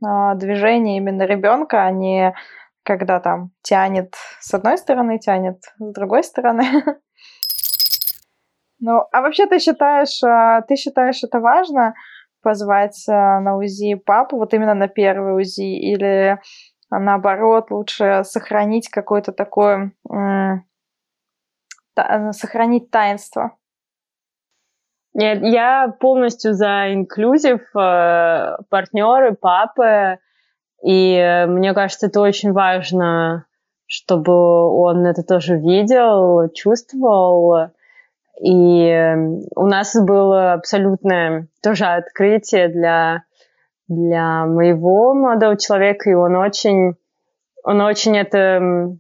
э, 0.05 0.35
движения 0.35 0.97
именно 0.97 1.23
ребенка, 1.23 1.85
а 1.85 1.91
не 1.91 2.35
когда 2.83 3.21
там 3.21 3.51
тянет 3.61 4.13
с 4.41 4.53
одной 4.53 4.77
стороны, 4.77 5.17
тянет 5.19 5.63
с 5.79 5.93
другой 5.93 6.23
стороны. 6.25 6.65
Ну, 8.79 9.05
а 9.11 9.21
вообще 9.21 9.45
ты 9.45 9.59
считаешь, 9.59 10.21
а, 10.23 10.61
ты 10.61 10.75
считаешь 10.75 11.23
это 11.23 11.39
важно 11.39 11.93
позвать 12.41 13.03
а, 13.07 13.39
на 13.39 13.57
УЗИ 13.57 13.95
папу, 13.95 14.37
вот 14.37 14.53
именно 14.53 14.73
на 14.73 14.87
первый 14.87 15.35
УЗИ, 15.41 15.79
или 15.91 16.39
а 16.89 16.99
наоборот, 16.99 17.71
лучше 17.71 18.21
сохранить 18.23 18.87
какое-то 18.89 19.31
такое, 19.31 19.93
сохранить 22.31 22.91
таинство. 22.91 23.57
Нет, 25.15 25.39
я 25.41 25.87
полностью 25.99 26.53
за 26.53 26.93
инклюзив, 26.93 27.61
э, 27.75 28.57
партнеры, 28.69 29.35
папы, 29.35 30.19
и 30.83 31.45
мне 31.47 31.73
кажется, 31.73 32.07
это 32.07 32.19
очень 32.19 32.51
важно, 32.51 33.45
чтобы 33.85 34.33
он 34.33 35.05
это 35.05 35.23
тоже 35.23 35.57
видел, 35.57 36.49
чувствовал. 36.53 37.71
И 38.45 39.15
у 39.55 39.65
нас 39.65 39.95
было 39.95 40.53
абсолютное 40.53 41.47
тоже 41.61 41.85
открытие 41.85 42.67
для 42.67 43.23
для 43.87 44.45
моего 44.45 45.13
молодого 45.13 45.57
человека, 45.57 46.09
и 46.09 46.13
он 46.13 46.35
очень, 46.35 46.95
он 47.63 47.81
очень 47.81 48.17
это 48.17 48.97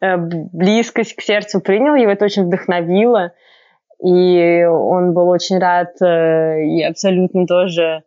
э, 0.00 0.16
близкость 0.16 1.14
к 1.16 1.22
сердцу 1.22 1.60
принял, 1.60 1.94
его 1.94 2.12
это 2.12 2.24
очень 2.24 2.44
вдохновило, 2.44 3.32
и 4.02 4.64
он 4.64 5.14
был 5.14 5.28
очень 5.28 5.58
рад 5.58 6.00
э, 6.02 6.62
и 6.64 6.82
абсолютно 6.82 7.46
тоже 7.46 8.04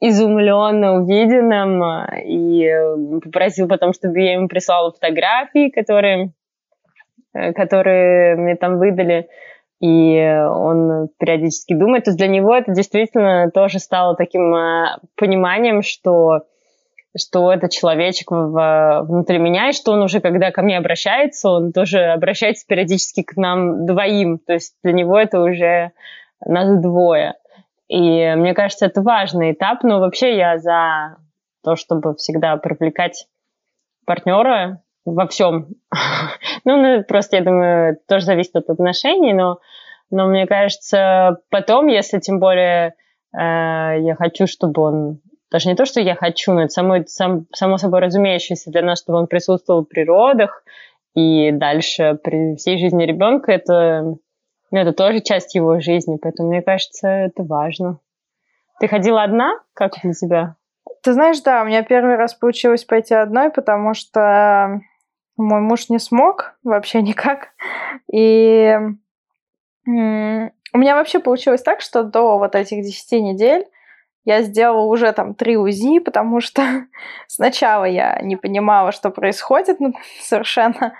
изумлен 0.00 0.84
увиденным, 0.84 1.82
и 2.26 3.20
попросил 3.20 3.68
потом, 3.68 3.92
чтобы 3.92 4.20
я 4.20 4.34
ему 4.34 4.48
прислала 4.48 4.92
фотографии, 4.92 5.70
которые, 5.70 6.32
э, 7.34 7.52
которые 7.52 8.36
мне 8.36 8.56
там 8.56 8.78
выдали, 8.78 9.28
и 9.80 10.18
он 10.48 11.08
периодически 11.18 11.74
думает. 11.74 12.04
То 12.04 12.10
есть 12.10 12.18
для 12.18 12.28
него 12.28 12.54
это 12.54 12.72
действительно 12.72 13.50
тоже 13.50 13.78
стало 13.78 14.16
таким 14.16 14.54
э, 14.54 14.98
пониманием, 15.16 15.82
что 15.82 16.42
что 17.18 17.50
это 17.50 17.70
человечек 17.70 18.30
в, 18.30 19.04
внутри 19.08 19.38
меня, 19.38 19.70
и 19.70 19.72
что 19.72 19.92
он 19.92 20.02
уже, 20.02 20.20
когда 20.20 20.50
ко 20.50 20.60
мне 20.60 20.76
обращается, 20.76 21.48
он 21.48 21.72
тоже 21.72 22.04
обращается 22.04 22.66
периодически 22.66 23.22
к 23.22 23.36
нам 23.36 23.86
двоим. 23.86 24.38
То 24.38 24.52
есть 24.52 24.74
для 24.82 24.92
него 24.92 25.18
это 25.18 25.40
уже 25.40 25.92
нас 26.44 26.78
двое. 26.80 27.34
И 27.88 28.34
мне 28.34 28.52
кажется, 28.52 28.86
это 28.86 29.00
важный 29.00 29.52
этап, 29.52 29.82
но 29.82 30.00
вообще 30.00 30.36
я 30.36 30.58
за 30.58 31.16
то, 31.62 31.76
чтобы 31.76 32.14
всегда 32.16 32.56
привлекать 32.56 33.26
партнера 34.04 34.82
во 35.06 35.26
всем. 35.26 35.68
ну, 36.64 36.76
ну, 36.76 37.04
просто, 37.04 37.36
я 37.36 37.42
думаю, 37.42 37.98
тоже 38.08 38.26
зависит 38.26 38.56
от 38.56 38.68
отношений, 38.68 39.32
но, 39.32 39.60
но 40.10 40.26
мне 40.26 40.46
кажется, 40.46 41.38
потом, 41.50 41.86
если 41.86 42.18
тем 42.18 42.38
более 42.38 42.94
э, 43.32 44.00
я 44.00 44.14
хочу, 44.16 44.46
чтобы 44.46 44.82
он 44.82 45.20
даже 45.50 45.68
не 45.68 45.76
то, 45.76 45.84
что 45.84 46.00
я 46.00 46.14
хочу, 46.14 46.52
но 46.52 46.62
это 46.62 46.70
само, 46.70 46.96
сам, 47.06 47.46
само 47.54 47.78
собой 47.78 48.00
разумеющееся 48.00 48.70
для 48.70 48.82
нас, 48.82 49.00
чтобы 49.00 49.18
он 49.18 49.26
присутствовал 49.26 49.84
при 49.84 50.04
родах 50.04 50.64
и 51.14 51.50
дальше 51.52 52.18
при 52.22 52.56
всей 52.56 52.78
жизни 52.78 53.04
ребенка, 53.04 53.52
это, 53.52 54.16
ну, 54.70 54.78
это 54.78 54.92
тоже 54.92 55.20
часть 55.20 55.54
его 55.54 55.80
жизни, 55.80 56.18
поэтому 56.20 56.50
мне 56.50 56.62
кажется, 56.62 57.08
это 57.08 57.42
важно. 57.42 58.00
Ты 58.80 58.88
ходила 58.88 59.22
одна? 59.22 59.54
Как 59.72 59.94
для 60.02 60.12
тебя? 60.12 60.56
Ты 61.02 61.12
знаешь, 61.12 61.40
да, 61.40 61.62
у 61.62 61.66
меня 61.66 61.82
первый 61.82 62.16
раз 62.16 62.34
получилось 62.34 62.84
пойти 62.84 63.14
одной, 63.14 63.50
потому 63.50 63.94
что 63.94 64.80
мой 65.36 65.60
муж 65.60 65.88
не 65.88 65.98
смог 65.98 66.56
вообще 66.64 67.02
никак. 67.02 67.50
И 68.12 68.76
у 69.86 69.90
меня 69.90 70.96
вообще 70.96 71.20
получилось 71.20 71.62
так, 71.62 71.80
что 71.80 72.02
до 72.02 72.38
вот 72.38 72.54
этих 72.54 72.82
10 72.82 73.22
недель 73.22 73.66
я 74.26 74.42
сделала 74.42 74.86
уже 74.86 75.12
там 75.12 75.34
три 75.34 75.56
УЗИ, 75.56 76.00
потому 76.00 76.40
что 76.40 76.62
сначала 77.28 77.84
я 77.84 78.20
не 78.20 78.36
понимала, 78.36 78.90
что 78.90 79.10
происходит 79.10 79.78
ну, 79.78 79.94
совершенно. 80.20 80.94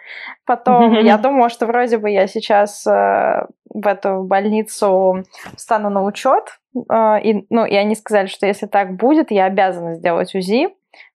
Потом 0.46 0.92
я 1.00 1.18
думала, 1.18 1.50
что 1.50 1.66
вроде 1.66 1.98
бы 1.98 2.08
я 2.08 2.28
сейчас 2.28 2.86
э, 2.86 3.46
в 3.68 3.86
эту 3.86 4.22
больницу 4.22 5.24
встану 5.56 5.90
на 5.90 6.04
учет. 6.04 6.60
Э, 6.88 7.20
и, 7.20 7.44
ну, 7.50 7.66
и 7.66 7.74
они 7.74 7.96
сказали, 7.96 8.26
что 8.26 8.46
если 8.46 8.66
так 8.66 8.94
будет, 8.94 9.32
я 9.32 9.46
обязана 9.46 9.96
сделать 9.96 10.32
УЗИ, 10.36 10.68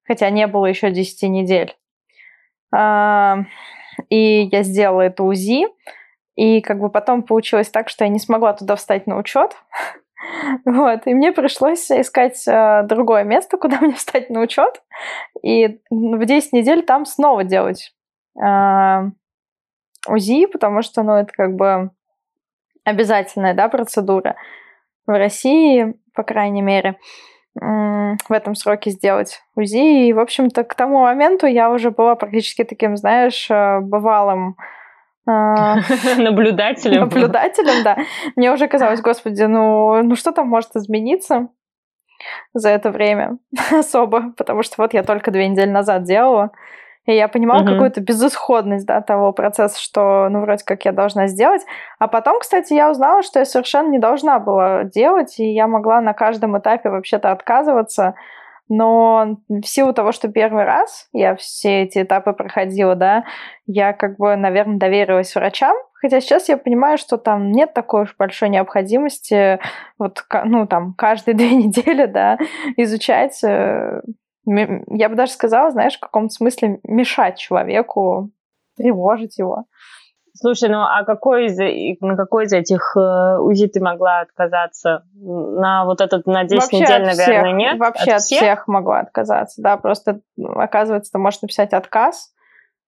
хотя 0.04 0.30
не 0.30 0.48
было 0.48 0.66
еще 0.66 0.92
10 0.92 1.30
недель. 1.30 1.74
А, 2.74 3.40
и 4.10 4.50
я 4.52 4.64
сделала 4.64 5.02
это 5.02 5.24
УЗИ, 5.24 5.68
и 6.36 6.62
как 6.62 6.80
бы 6.80 6.90
потом 6.90 7.24
получилось 7.24 7.70
так, 7.70 7.90
что 7.90 8.04
я 8.04 8.10
не 8.10 8.20
смогла 8.20 8.54
туда 8.54 8.76
встать 8.76 9.08
на 9.08 9.18
учет. 9.18 9.56
Вот, 10.66 11.08
и 11.08 11.16
мне 11.16 11.32
пришлось 11.32 11.90
искать 11.90 12.48
э, 12.48 12.84
другое 12.84 13.24
место, 13.24 13.58
куда 13.58 13.80
мне 13.82 13.96
встать 13.96 14.30
на 14.30 14.42
учет, 14.42 14.84
и 15.42 15.80
в 15.90 16.24
10 16.24 16.54
недель 16.54 16.84
там 16.84 17.08
снова 17.08 17.44
делать 17.44 17.92
э, 18.40 19.10
УЗИ, 20.08 20.46
потому 20.46 20.84
что, 20.84 21.02
ну, 21.02 21.14
это 21.14 21.34
как 21.34 21.56
бы 21.56 21.90
обязательная, 22.84 23.56
да, 23.56 23.68
процедура 23.68 24.36
в 25.08 25.18
России, 25.18 25.96
по 26.14 26.22
крайней 26.22 26.62
мере. 26.62 27.00
В 27.54 28.32
этом 28.32 28.56
сроке 28.56 28.92
сделать 28.92 29.42
УЗИ. 29.56 30.08
И, 30.08 30.14
в 30.14 30.20
общем-то, 30.20 30.64
к 30.64 30.74
тому 30.74 31.02
моменту 31.02 31.48
я 31.48 31.70
уже 31.70 31.92
была 31.92 32.16
практически 32.16 32.64
таким, 32.64 32.96
знаешь, 32.96 33.48
э, 33.50 33.80
бывалым 33.82 34.56
а, 35.28 35.76
наблюдателем. 36.18 37.02
Наблюдателем, 37.02 37.84
да. 37.84 37.98
Мне 38.36 38.52
уже 38.52 38.68
казалось, 38.68 39.02
господи, 39.02 39.44
ну, 39.44 40.02
ну 40.04 40.16
что 40.16 40.32
там 40.32 40.48
может 40.48 40.76
измениться 40.76 41.50
за 42.54 42.70
это 42.70 42.92
время 42.92 43.38
особо, 43.72 44.32
потому 44.38 44.64
что 44.64 44.76
вот 44.78 44.94
я 44.94 45.04
только 45.04 45.32
две 45.32 45.48
недели 45.48 45.70
назад 45.70 46.04
делала, 46.04 46.52
и 47.06 47.14
я 47.14 47.28
понимала 47.28 47.62
угу. 47.62 47.72
какую-то 47.72 48.02
безысходность 48.02 48.86
да, 48.86 49.02
того 49.02 49.34
процесса, 49.34 49.80
что, 49.80 50.30
ну, 50.30 50.42
вроде 50.42 50.64
как 50.64 50.86
я 50.86 50.92
должна 50.92 51.28
сделать. 51.28 51.62
А 52.00 52.08
потом, 52.08 52.40
кстати, 52.40 52.74
я 52.74 52.92
узнала, 52.92 53.24
что 53.24 53.40
я 53.40 53.46
совершенно 53.46 53.90
не 53.90 54.00
должна 54.00 54.40
была 54.40 54.84
делать, 54.84 55.40
и 55.40 55.52
я 55.52 55.68
могла 55.68 56.02
на 56.02 56.14
каждом 56.14 56.58
этапе 56.58 56.90
вообще-то 56.90 57.32
отказываться. 57.32 58.14
Но 58.70 59.38
в 59.50 59.66
силу 59.66 59.94
того, 59.94 60.12
что 60.12 60.30
первый 60.30 60.64
раз 60.64 61.10
я 61.12 61.36
все 61.36 61.82
эти 61.84 62.04
этапы 62.04 62.34
проходила, 62.34 62.96
да, 62.96 63.24
я 63.66 63.94
как 63.94 64.18
бы, 64.18 64.36
наверное, 64.36 64.78
доверилась 64.78 65.36
врачам, 65.36 65.76
Хотя 66.02 66.20
сейчас 66.20 66.50
я 66.50 66.58
понимаю, 66.58 66.98
что 66.98 67.18
там 67.18 67.52
нет 67.52 67.74
такой 67.76 68.04
уж 68.04 68.16
большой 68.18 68.50
необходимости 68.50 69.60
вот, 70.00 70.26
ну, 70.46 70.66
там, 70.66 70.96
каждые 70.96 71.36
две 71.38 71.52
недели, 71.54 72.08
да, 72.08 72.40
изучать 72.76 73.44
э, 73.44 74.02
я 74.46 75.10
бы 75.10 75.16
даже 75.16 75.32
сказала, 75.32 75.72
знаешь, 75.72 75.98
в 75.98 76.00
каком-то 76.00 76.34
смысле 76.34 76.80
мешать 76.84 77.38
человеку, 77.38 78.32
тревожить 78.76 79.38
его. 79.38 79.66
Слушай, 80.34 80.70
ну 80.70 80.80
а 80.80 81.04
какой 81.04 81.48
из, 81.48 82.00
на 82.02 82.16
какой 82.16 82.46
из 82.46 82.54
этих 82.54 82.96
э, 82.96 83.38
УЗИ 83.40 83.68
ты 83.68 83.82
могла 83.82 84.22
отказаться? 84.22 85.04
На 85.14 85.86
вот 85.86 86.00
этот, 86.00 86.26
на 86.26 86.46
10 86.46 86.62
вообще 86.64 86.80
недель, 86.80 87.06
наверное, 87.06 87.44
всех, 87.44 87.58
нет? 87.58 87.80
Вообще 87.80 88.12
от, 88.12 88.18
от 88.18 88.22
всех? 88.22 88.40
всех 88.40 88.68
могу 88.68 88.92
отказаться, 88.92 89.62
да, 89.62 89.78
просто 89.78 90.22
ну, 90.38 90.52
оказывается, 90.54 91.12
ты 91.12 91.20
можешь 91.20 91.42
написать 91.42 91.74
отказ, 91.74 92.34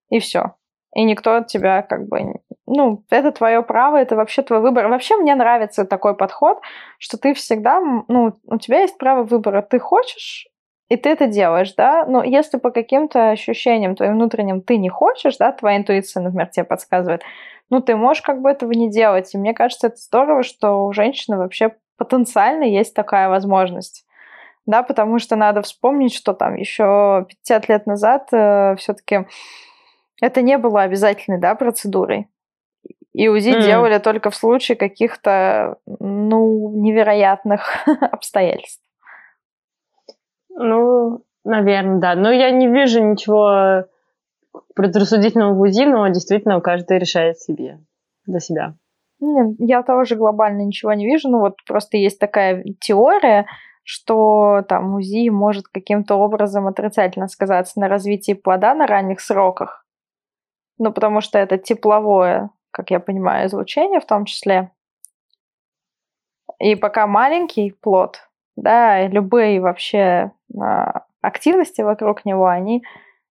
и 0.10 0.19
все. 0.19 0.55
И 0.95 1.03
никто 1.03 1.36
от 1.36 1.48
тебя 1.48 1.81
как 1.81 2.07
бы... 2.07 2.39
Ну, 2.65 3.03
это 3.10 3.31
твое 3.31 3.62
право, 3.63 3.98
это 3.98 4.15
вообще 4.15 4.41
твой 4.41 4.60
выбор. 4.62 4.88
Вообще 4.88 5.15
мне 5.17 5.33
нравится 5.36 5.86
такой 5.86 6.15
подход, 6.15 6.60
что 7.00 7.17
ты 7.17 7.33
всегда... 7.33 7.81
Ну, 8.07 8.33
у 8.45 8.57
тебя 8.57 8.81
есть 8.81 8.98
право 8.98 9.24
выбора. 9.24 9.63
Ты 9.63 9.79
хочешь 9.79 10.48
и 10.93 10.97
ты 10.97 11.09
это 11.09 11.25
делаешь, 11.25 11.73
да, 11.73 12.05
но 12.05 12.23
если 12.23 12.57
по 12.59 12.69
каким-то 12.69 13.31
ощущениям 13.31 13.95
твоим 13.95 14.13
внутренним 14.13 14.62
ты 14.62 14.77
не 14.77 14.89
хочешь, 14.89 15.38
да, 15.38 15.51
твоя 15.51 15.77
интуиция, 15.77 16.21
например, 16.21 16.50
тебе 16.50 16.65
подсказывает, 16.65 17.23
ну, 17.71 17.81
ты 17.81 17.95
можешь 17.95 18.21
как 18.21 18.41
бы 18.43 18.51
этого 18.51 18.71
не 18.71 18.91
делать. 18.91 19.33
И 19.33 19.38
мне 19.39 19.55
кажется, 19.55 19.88
это 19.88 19.95
здорово, 19.97 20.43
что 20.43 20.85
у 20.85 20.93
женщины 20.93 21.38
вообще 21.38 21.75
потенциально 21.97 22.63
есть 22.63 22.93
такая 22.93 23.27
возможность. 23.27 24.05
Да, 24.67 24.83
потому 24.83 25.17
что 25.17 25.35
надо 25.35 25.63
вспомнить, 25.63 26.13
что 26.13 26.33
там 26.33 26.55
еще 26.55 27.25
50 27.27 27.69
лет 27.69 27.88
назад 27.88 28.27
э, 28.31 28.75
все-таки 28.77 29.25
это 30.21 30.43
не 30.43 30.59
было 30.59 30.83
обязательной, 30.83 31.39
да, 31.39 31.55
процедурой. 31.55 32.27
И 33.13 33.27
УЗИ 33.29 33.57
mm. 33.57 33.62
делали 33.63 33.97
только 33.97 34.29
в 34.29 34.35
случае 34.35 34.75
каких-то, 34.75 35.77
ну, 35.88 36.71
невероятных 36.75 37.88
обстоятельств. 38.12 38.82
Ну, 40.55 41.24
наверное, 41.43 42.00
да. 42.00 42.15
Но 42.15 42.31
я 42.31 42.51
не 42.51 42.67
вижу 42.67 43.03
ничего 43.03 43.86
предрассудительного 44.75 45.53
в 45.53 45.62
УЗИ, 45.62 45.86
но 45.86 46.07
действительно 46.07 46.62
каждый 46.62 47.00
решает 47.00 47.39
себе, 47.39 47.79
для 48.25 48.39
себя. 48.39 48.75
Нет, 49.19 49.55
я 49.60 49.83
тоже 49.83 50.15
глобально 50.15 50.62
ничего 50.62 50.93
не 50.93 51.05
вижу. 51.05 51.29
Ну 51.29 51.39
вот 51.39 51.57
просто 51.65 51.98
есть 51.98 52.19
такая 52.19 52.63
теория, 52.81 53.45
что 53.83 54.63
там 54.67 54.95
УЗИ 54.95 55.29
может 55.29 55.67
каким-то 55.67 56.15
образом 56.15 56.67
отрицательно 56.67 57.27
сказаться 57.27 57.79
на 57.79 57.88
развитии 57.88 58.33
плода 58.33 58.74
на 58.74 58.88
ранних 58.88 59.22
сроках. 59.22 59.86
Ну, 60.77 60.91
потому 60.91 61.22
что 61.22 61.38
это 61.38 61.57
тепловое, 61.57 62.50
как 62.72 62.91
я 62.91 63.00
понимаю, 63.00 63.48
излучение 63.48 64.00
в 64.00 64.05
том 64.05 64.25
числе. 64.25 64.72
И 66.60 66.75
пока 66.75 67.07
маленький 67.07 67.72
плод, 67.72 68.27
да, 68.55 69.07
любые 69.07 69.62
вообще 69.62 70.31
активности 71.22 71.81
вокруг 71.81 72.25
него, 72.25 72.48
они 72.48 72.83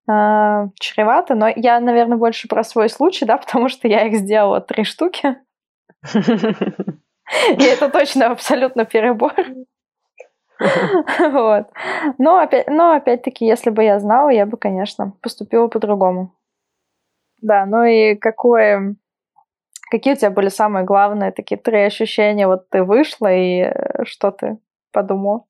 э, 0.08 0.68
чреваты. 0.80 1.35
Но 1.35 1.48
я, 1.54 1.80
наверное, 1.80 2.18
больше 2.18 2.48
про 2.48 2.64
свой 2.64 2.88
случай, 2.88 3.24
да, 3.24 3.37
потому 3.38 3.68
что 3.68 3.88
я 3.88 4.06
их 4.06 4.16
сделала 4.16 4.61
три 4.61 4.85
штуки. 4.85 5.37
И 6.14 7.62
это 7.62 7.88
точно 7.88 8.26
абсолютно 8.26 8.85
перебор. 8.85 9.32
Вот. 11.18 11.66
Но, 12.18 12.38
опять, 12.38 12.68
но 12.68 12.92
опять-таки, 12.92 13.46
если 13.46 13.70
бы 13.70 13.82
я 13.82 13.98
знала, 13.98 14.28
я 14.30 14.46
бы, 14.46 14.56
конечно, 14.56 15.12
поступила 15.20 15.68
по-другому. 15.68 16.35
Да, 17.40 17.66
ну 17.66 17.85
и 17.85 18.14
какое... 18.14 18.96
Какие 19.90 20.14
у 20.14 20.16
тебя 20.16 20.30
были 20.30 20.48
самые 20.48 20.85
главные 20.85 21.32
такие 21.32 21.61
три 21.61 21.80
ощущения? 21.82 22.46
Вот 22.46 22.70
ты 22.70 22.82
вышла, 22.82 23.32
и 23.32 23.62
э, 23.62 24.04
что 24.04 24.30
ты 24.30 24.58
подумала? 24.92 25.44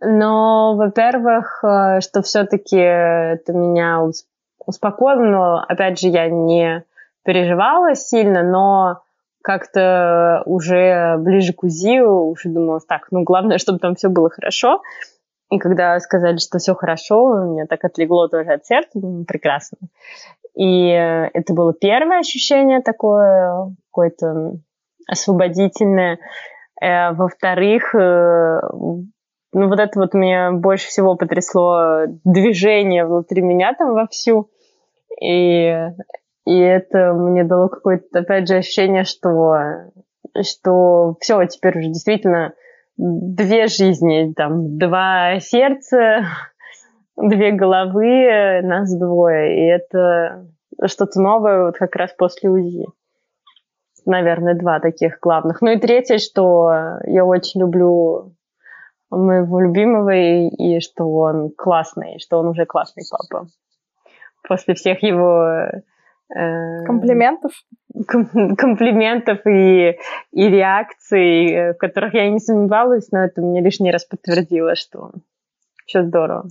Но, 0.00 0.74
во-первых, 0.76 1.64
э, 1.64 2.00
что 2.00 2.22
все-таки 2.22 2.76
это 2.76 3.52
меня 3.52 4.00
успокоило, 4.64 5.64
опять 5.64 5.98
же, 5.98 6.08
я 6.08 6.28
не 6.28 6.84
переживала 7.24 7.94
сильно, 7.94 8.42
но 8.42 9.02
как-то 9.42 10.42
уже 10.46 11.16
ближе 11.18 11.52
к 11.52 11.62
УЗИ 11.62 12.00
уже 12.00 12.48
думала, 12.48 12.80
так, 12.86 13.08
ну, 13.10 13.22
главное, 13.22 13.58
чтобы 13.58 13.78
там 13.78 13.94
все 13.94 14.08
было 14.08 14.30
хорошо. 14.30 14.82
И 15.50 15.58
когда 15.58 15.98
сказали, 16.00 16.36
что 16.36 16.58
все 16.58 16.74
хорошо, 16.74 17.24
у 17.24 17.52
меня 17.52 17.66
так 17.66 17.82
отлегло 17.84 18.28
тоже 18.28 18.52
от 18.52 18.66
сердца, 18.66 19.00
прекрасно. 19.26 19.78
И 20.54 20.88
это 20.88 21.54
было 21.54 21.72
первое 21.72 22.18
ощущение 22.18 22.82
такое, 22.82 23.74
какое-то 23.90 24.58
освободительное. 25.08 26.18
Э, 26.80 27.12
во-вторых, 27.12 27.94
э, 27.94 28.60
ну, 29.52 29.68
вот 29.68 29.80
это 29.80 29.98
вот 29.98 30.14
меня 30.14 30.52
больше 30.52 30.88
всего 30.88 31.16
потрясло 31.16 32.04
движение 32.24 33.06
внутри 33.06 33.42
меня 33.42 33.72
там 33.74 33.92
вовсю. 33.92 34.50
И, 35.20 35.74
и 36.46 36.58
это 36.58 37.12
мне 37.14 37.44
дало 37.44 37.68
какое-то, 37.68 38.20
опять 38.20 38.46
же, 38.46 38.56
ощущение, 38.56 39.04
что, 39.04 39.90
что 40.42 41.16
все, 41.20 41.44
теперь 41.46 41.78
уже 41.78 41.88
действительно 41.88 42.52
две 42.98 43.68
жизни, 43.68 44.32
там, 44.36 44.76
два 44.78 45.40
сердца, 45.40 46.26
две 47.16 47.52
головы, 47.52 48.60
нас 48.62 48.94
двое. 48.96 49.56
И 49.56 49.66
это 49.66 50.46
что-то 50.86 51.20
новое 51.20 51.64
вот 51.64 51.76
как 51.76 51.96
раз 51.96 52.12
после 52.12 52.50
УЗИ. 52.50 52.86
Наверное, 54.04 54.54
два 54.54 54.78
таких 54.80 55.18
главных. 55.20 55.60
Ну 55.62 55.70
и 55.70 55.78
третье, 55.78 56.18
что 56.18 56.98
я 57.04 57.24
очень 57.24 57.60
люблю 57.60 58.34
моего 59.10 59.60
любимого, 59.60 60.10
и, 60.10 60.48
и 60.48 60.80
что 60.80 61.04
он 61.04 61.50
классный, 61.56 62.18
что 62.18 62.38
он 62.38 62.48
уже 62.48 62.66
классный 62.66 63.04
папа. 63.10 63.48
После 64.46 64.74
всех 64.74 65.02
его... 65.02 65.44
Э, 66.34 66.84
комплиментов? 66.84 67.52
Ком- 68.06 68.56
комплиментов 68.56 69.46
и, 69.46 69.98
и 70.32 70.48
реакций, 70.48 71.46
э, 71.46 71.72
в 71.74 71.78
которых 71.78 72.14
я 72.14 72.28
не 72.30 72.38
сомневалась, 72.38 73.10
но 73.10 73.24
это 73.24 73.40
мне 73.40 73.60
лишний 73.60 73.90
раз 73.90 74.04
подтвердило, 74.04 74.74
что 74.74 75.12
все 75.86 76.02
здорово. 76.02 76.48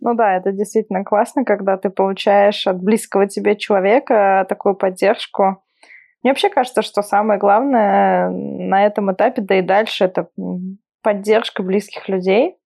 Ну 0.00 0.14
да, 0.14 0.36
это 0.36 0.52
действительно 0.52 1.04
классно, 1.04 1.44
когда 1.44 1.76
ты 1.76 1.88
получаешь 1.88 2.66
от 2.66 2.82
близкого 2.82 3.26
тебе 3.26 3.56
человека 3.56 4.44
такую 4.48 4.74
поддержку. 4.74 5.62
Мне 6.22 6.32
вообще 6.32 6.50
кажется, 6.50 6.82
что 6.82 7.02
самое 7.02 7.38
главное 7.38 8.28
на 8.28 8.84
этом 8.84 9.12
этапе, 9.12 9.40
да 9.40 9.58
и 9.58 9.62
дальше, 9.62 10.04
это 10.04 10.28
поддержка 11.04 11.62
близких 11.62 12.08
людей. 12.08 12.56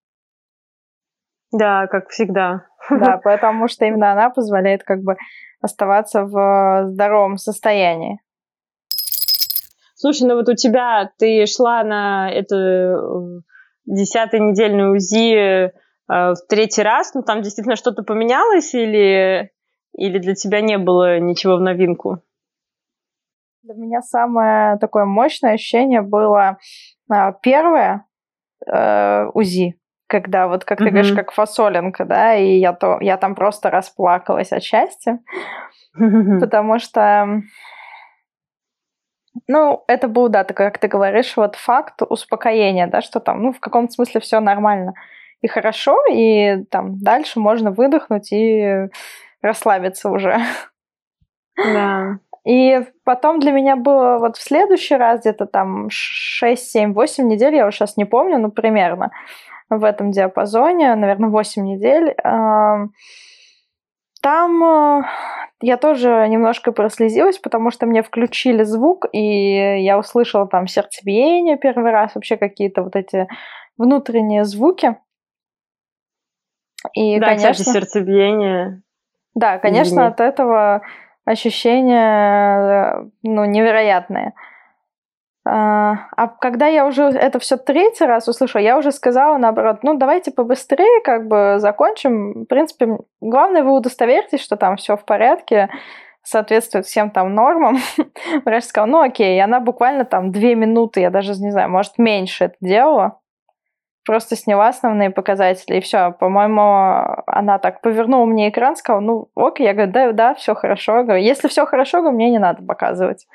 Да, 1.53 1.87
как 1.89 2.09
всегда. 2.09 2.67
Да, 2.89 3.19
потому 3.25 3.69
что 3.69 3.85
именно 3.85 4.13
она 4.13 4.31
позволяет 4.31 4.85
как 4.85 5.03
бы 5.03 5.17
оставаться 5.61 6.25
в 6.25 6.87
здоровом 6.91 7.37
состоянии. 7.37 8.21
Слушай, 9.95 10.29
ну 10.29 10.37
вот 10.37 10.49
у 10.49 10.55
тебя 10.55 11.11
ты 11.19 11.45
шла 11.47 11.83
на 11.83 12.31
эту 12.31 12.55
э, 12.55 13.41
десятой 13.85 14.39
недельную 14.39 14.95
УЗИ 14.95 15.35
э, 15.35 15.71
в 16.07 16.37
третий 16.49 16.83
раз, 16.83 17.13
ну 17.15 17.23
там 17.23 17.43
действительно 17.43 17.75
что-то 17.75 18.05
поменялось 18.05 18.75
или, 18.75 19.51
или 19.97 20.19
для 20.19 20.35
тебя 20.35 20.61
не 20.61 20.79
было 20.79 21.19
ничего 21.19 21.57
в 21.57 21.61
новинку? 21.61 22.23
Для 23.65 23.75
меня 23.75 24.01
самое 24.01 24.79
такое 24.79 25.05
мощное 25.05 25.55
ощущение 25.55 26.03
было 26.03 26.59
а, 27.11 27.33
первое, 27.33 28.08
э, 28.67 29.27
УЗИ, 29.35 29.79
когда 30.07 30.49
вот, 30.49 30.65
как 30.65 30.79
ты 30.79 30.85
mm-hmm. 30.85 30.91
говоришь, 30.91 31.13
как 31.13 31.33
фасолинка, 31.33 32.05
да, 32.05 32.35
и 32.35 32.59
я, 32.59 32.73
то, 32.73 32.99
я 33.01 33.17
там 33.17 33.35
просто 33.35 33.71
расплакалась 33.71 34.53
от 34.53 34.63
счастья, 34.63 35.21
mm-hmm. 35.99 36.39
потому 36.41 36.79
что 36.79 37.43
Ну, 39.47 39.85
это 39.87 40.09
был, 40.09 40.29
да, 40.29 40.45
как 40.45 40.79
ты 40.79 40.89
говоришь, 40.89 41.37
вот 41.37 41.57
факт 41.57 42.03
успокоения, 42.09 42.87
да, 42.87 43.01
что 43.01 43.21
там, 43.21 43.43
ну, 43.43 43.53
в 43.53 43.61
каком-то 43.61 43.93
смысле 43.93 44.21
все 44.21 44.41
нормально 44.41 44.95
и 45.41 45.49
хорошо, 45.49 45.97
и 46.11 46.65
там 46.71 46.99
дальше 46.99 47.39
можно 47.39 47.71
выдохнуть 47.71 48.33
и 48.33 48.89
расслабиться 49.43 50.11
уже. 50.11 50.39
Да. 51.57 52.19
И 52.49 52.81
потом 53.05 53.41
для 53.41 53.53
меня 53.53 53.77
было 53.77 54.17
вот 54.19 54.39
в 54.39 54.43
следующий 54.43 54.97
раз 54.97 55.21
где-то 55.21 55.45
там 55.45 55.89
6, 55.91 56.71
7, 56.71 56.95
8 56.95 57.29
недель, 57.29 57.55
я 57.55 57.67
уже 57.67 57.77
сейчас 57.77 57.99
не 57.99 58.07
помню, 58.07 58.39
ну, 58.39 58.51
примерно 58.51 59.11
в 59.69 59.85
этом 59.85 60.13
диапазоне, 60.13 60.95
наверное, 60.95 61.29
8 61.29 61.63
недель. 61.63 62.15
Там 64.23 64.65
э, 64.65 65.03
я 65.61 65.77
тоже 65.77 66.27
немножко 66.29 66.73
прослезилась, 66.73 67.39
потому 67.39 67.71
что 67.71 67.87
мне 67.87 68.03
включили 68.03 68.65
звук, 68.65 69.07
и 69.13 69.81
я 69.81 69.97
услышала 69.97 70.49
там 70.49 70.67
сердцебиение 70.67 71.57
первый 71.57 71.93
раз, 71.93 72.15
вообще 72.15 72.37
какие-то 72.37 72.83
вот 72.83 72.97
эти 72.97 73.29
внутренние 73.77 74.45
звуки. 74.45 74.97
И, 76.95 77.21
да, 77.21 77.29
конечно, 77.29 77.53
кстати, 77.53 77.69
сердцебиение. 77.69 78.83
Да, 79.35 79.59
конечно, 79.59 80.09
от 80.09 80.19
этого 80.19 80.83
ощущения 81.29 83.03
э, 83.03 83.09
ну, 83.23 83.45
невероятные. 83.45 84.35
А, 85.45 86.09
а 86.17 86.29
когда 86.29 86.67
я 86.67 86.87
уже 86.87 87.05
это 87.05 87.39
все 87.39 87.57
третий 87.57 88.05
раз 88.05 88.29
услышала, 88.29 88.61
я 88.61 88.77
уже 88.77 88.93
сказала 88.93 89.39
наоборот, 89.39 89.79
ну 89.83 89.95
давайте 89.95 90.31
побыстрее 90.31 91.01
как 91.03 91.27
бы 91.27 91.57
закончим. 91.59 92.45
В 92.45 92.45
принципе, 92.45 92.99
главное 93.21 93.63
вы 93.63 93.73
удостоверьтесь, 93.73 94.43
что 94.43 94.57
там 94.57 94.77
все 94.77 94.97
в 94.97 95.05
порядке, 95.05 95.71
соответствует 96.23 96.87
всем 96.87 97.11
там 97.11 97.35
нормам. 97.35 97.79
Врач 98.45 98.65
сказал, 98.65 98.89
ну 98.89 99.01
окей, 99.01 99.37
и 99.37 99.41
она 99.41 99.61
буквально 99.61 100.05
там 100.05 100.33
две 100.33 100.55
минуты, 100.55 101.01
я 101.01 101.11
даже 101.11 101.33
не 101.33 101.51
знаю, 101.51 101.71
может 101.71 101.97
меньше 101.97 102.45
это 102.45 102.57
делала. 102.61 103.18
Просто 104.09 104.37
сняла 104.37 104.69
основные 104.69 105.11
показатели, 105.11 105.77
и 105.77 105.81
все. 105.83 106.13
По-моему, 106.19 106.63
она 107.27 107.59
так 107.59 107.83
повернула 107.83 108.25
мне 108.25 108.49
экран, 108.49 108.75
сказала, 108.75 109.03
ну 109.03 109.29
окей, 109.37 109.67
я 109.67 109.75
говорю, 109.75 109.93
да, 109.93 110.13
да, 110.13 110.35
все 110.35 110.55
хорошо. 110.55 110.97
Я 110.97 111.03
говорю, 111.03 111.23
если 111.23 111.47
все 111.49 111.67
хорошо, 111.67 111.99
говорю, 111.99 112.17
мне 112.17 112.31
не 112.31 112.39
надо 112.39 112.63
показывать. 112.63 113.27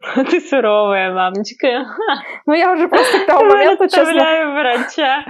Ты 0.16 0.40
суровая 0.40 1.12
мамочка. 1.12 1.86
Ну, 2.46 2.52
я 2.52 2.72
уже 2.72 2.88
просто 2.88 3.20
к 3.20 3.26
тому 3.26 3.44
моменту, 3.48 3.84
честно... 3.84 4.12
врача. 4.54 5.24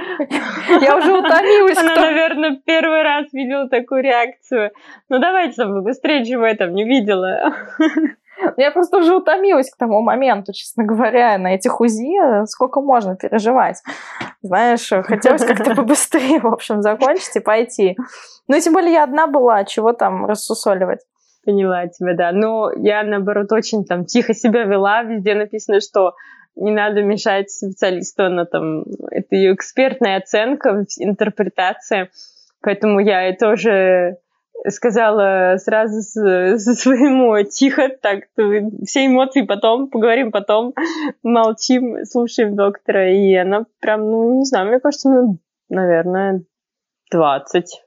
Я 0.81 0.97
уже 0.97 1.13
утомилась. 1.13 1.77
Она, 1.77 1.95
наверное, 1.95 2.59
первый 2.65 3.03
раз 3.03 3.31
видела 3.35 3.69
такую 3.69 4.03
реакцию. 4.03 4.71
Ну, 5.11 5.19
давайте 5.19 5.57
там 5.57 5.83
быстрее, 5.83 6.25
чего 6.25 6.47
я 6.47 6.55
там 6.55 6.73
не 6.73 6.85
видела. 6.85 7.53
Я 8.57 8.71
просто 8.71 8.99
уже 8.99 9.15
утомилась 9.15 9.71
к 9.71 9.77
тому 9.77 10.01
моменту, 10.01 10.53
честно 10.55 10.85
говоря, 10.85 11.37
на 11.37 11.55
этих 11.55 11.79
УЗИ. 11.79 12.47
Сколько 12.47 12.81
можно 12.81 13.17
переживать? 13.17 13.83
Знаешь, 14.49 14.89
хотелось 15.05 15.45
как-то 15.45 15.75
побыстрее, 15.77 16.41
в 16.41 16.47
общем, 16.47 16.83
закончить 16.83 17.37
и 17.37 17.41
пойти. 17.41 17.97
Ну, 18.49 18.59
тем 18.59 18.73
более 18.73 18.95
я 18.95 19.05
одна 19.05 19.27
была, 19.27 19.65
чего 19.65 19.93
там 19.93 20.25
рассусоливать. 20.25 21.01
Поняла 21.45 21.87
тебя, 21.87 22.15
да. 22.15 22.33
Но 22.33 22.71
я, 22.77 23.03
наоборот, 23.03 23.53
очень 23.53 23.85
там 23.85 24.05
тихо 24.05 24.35
себя 24.35 24.65
вела. 24.65 25.03
Везде 25.03 25.35
написано, 25.35 25.81
что 25.81 26.15
не 26.57 26.73
надо 26.73 27.03
мешать 27.03 27.51
специалисту, 27.51 28.25
она 28.25 28.47
там, 28.47 28.85
это 29.11 29.37
ее 29.37 29.55
экспертная 29.55 30.17
оценка, 30.17 30.85
интерпретация. 30.99 32.11
Поэтому 32.63 33.01
я 33.01 33.33
тоже 33.37 34.17
сказала 34.67 35.57
сразу 35.59 36.03
своему 36.59 37.43
тихо, 37.45 37.89
так, 37.89 38.25
все 38.85 39.07
эмоции 39.07 39.43
потом, 39.43 39.89
поговорим 39.89 40.33
потом, 40.33 40.75
молчим, 41.23 42.05
слушаем 42.05 42.57
доктора. 42.57 43.13
И 43.13 43.35
она 43.35 43.67
прям, 43.81 44.11
ну, 44.11 44.39
не 44.39 44.45
знаю, 44.45 44.69
мне 44.69 44.81
кажется, 44.81 45.11
ну, 45.11 45.39
наверное, 45.69 46.45
20. 47.11 47.83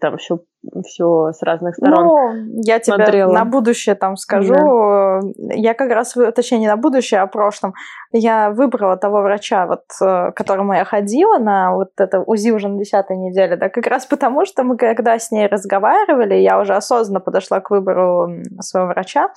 Там 0.00 0.16
все 0.18 0.40
все 0.86 1.32
с 1.32 1.42
разных 1.42 1.74
сторон. 1.76 2.06
Ну, 2.06 2.62
я 2.64 2.78
тебе 2.78 2.96
смотрела. 2.96 3.32
на 3.32 3.44
будущее 3.44 3.94
там 3.94 4.16
скажу. 4.16 4.54
Да. 4.54 5.20
Я 5.36 5.74
как 5.74 5.90
раз, 5.90 6.14
точнее, 6.34 6.58
не 6.58 6.68
на 6.68 6.76
будущее, 6.76 7.20
а 7.20 7.26
прошлом. 7.26 7.74
Я 8.12 8.50
выбрала 8.50 8.96
того 8.96 9.22
врача, 9.22 9.66
вот, 9.66 9.84
э, 10.00 10.32
к 10.32 10.34
которому 10.34 10.74
я 10.74 10.84
ходила 10.84 11.38
на 11.38 11.74
вот 11.74 11.90
это 11.98 12.20
УЗИ 12.20 12.50
уже 12.50 12.68
на 12.68 12.78
десятой 12.78 13.16
неделе, 13.16 13.56
да, 13.56 13.68
как 13.68 13.86
раз 13.86 14.06
потому, 14.06 14.44
что 14.44 14.64
мы 14.64 14.76
когда 14.76 15.18
с 15.18 15.30
ней 15.30 15.46
разговаривали, 15.46 16.34
я 16.34 16.60
уже 16.60 16.74
осознанно 16.74 17.20
подошла 17.20 17.60
к 17.60 17.70
выбору 17.70 18.28
своего 18.60 18.88
врача 18.88 19.30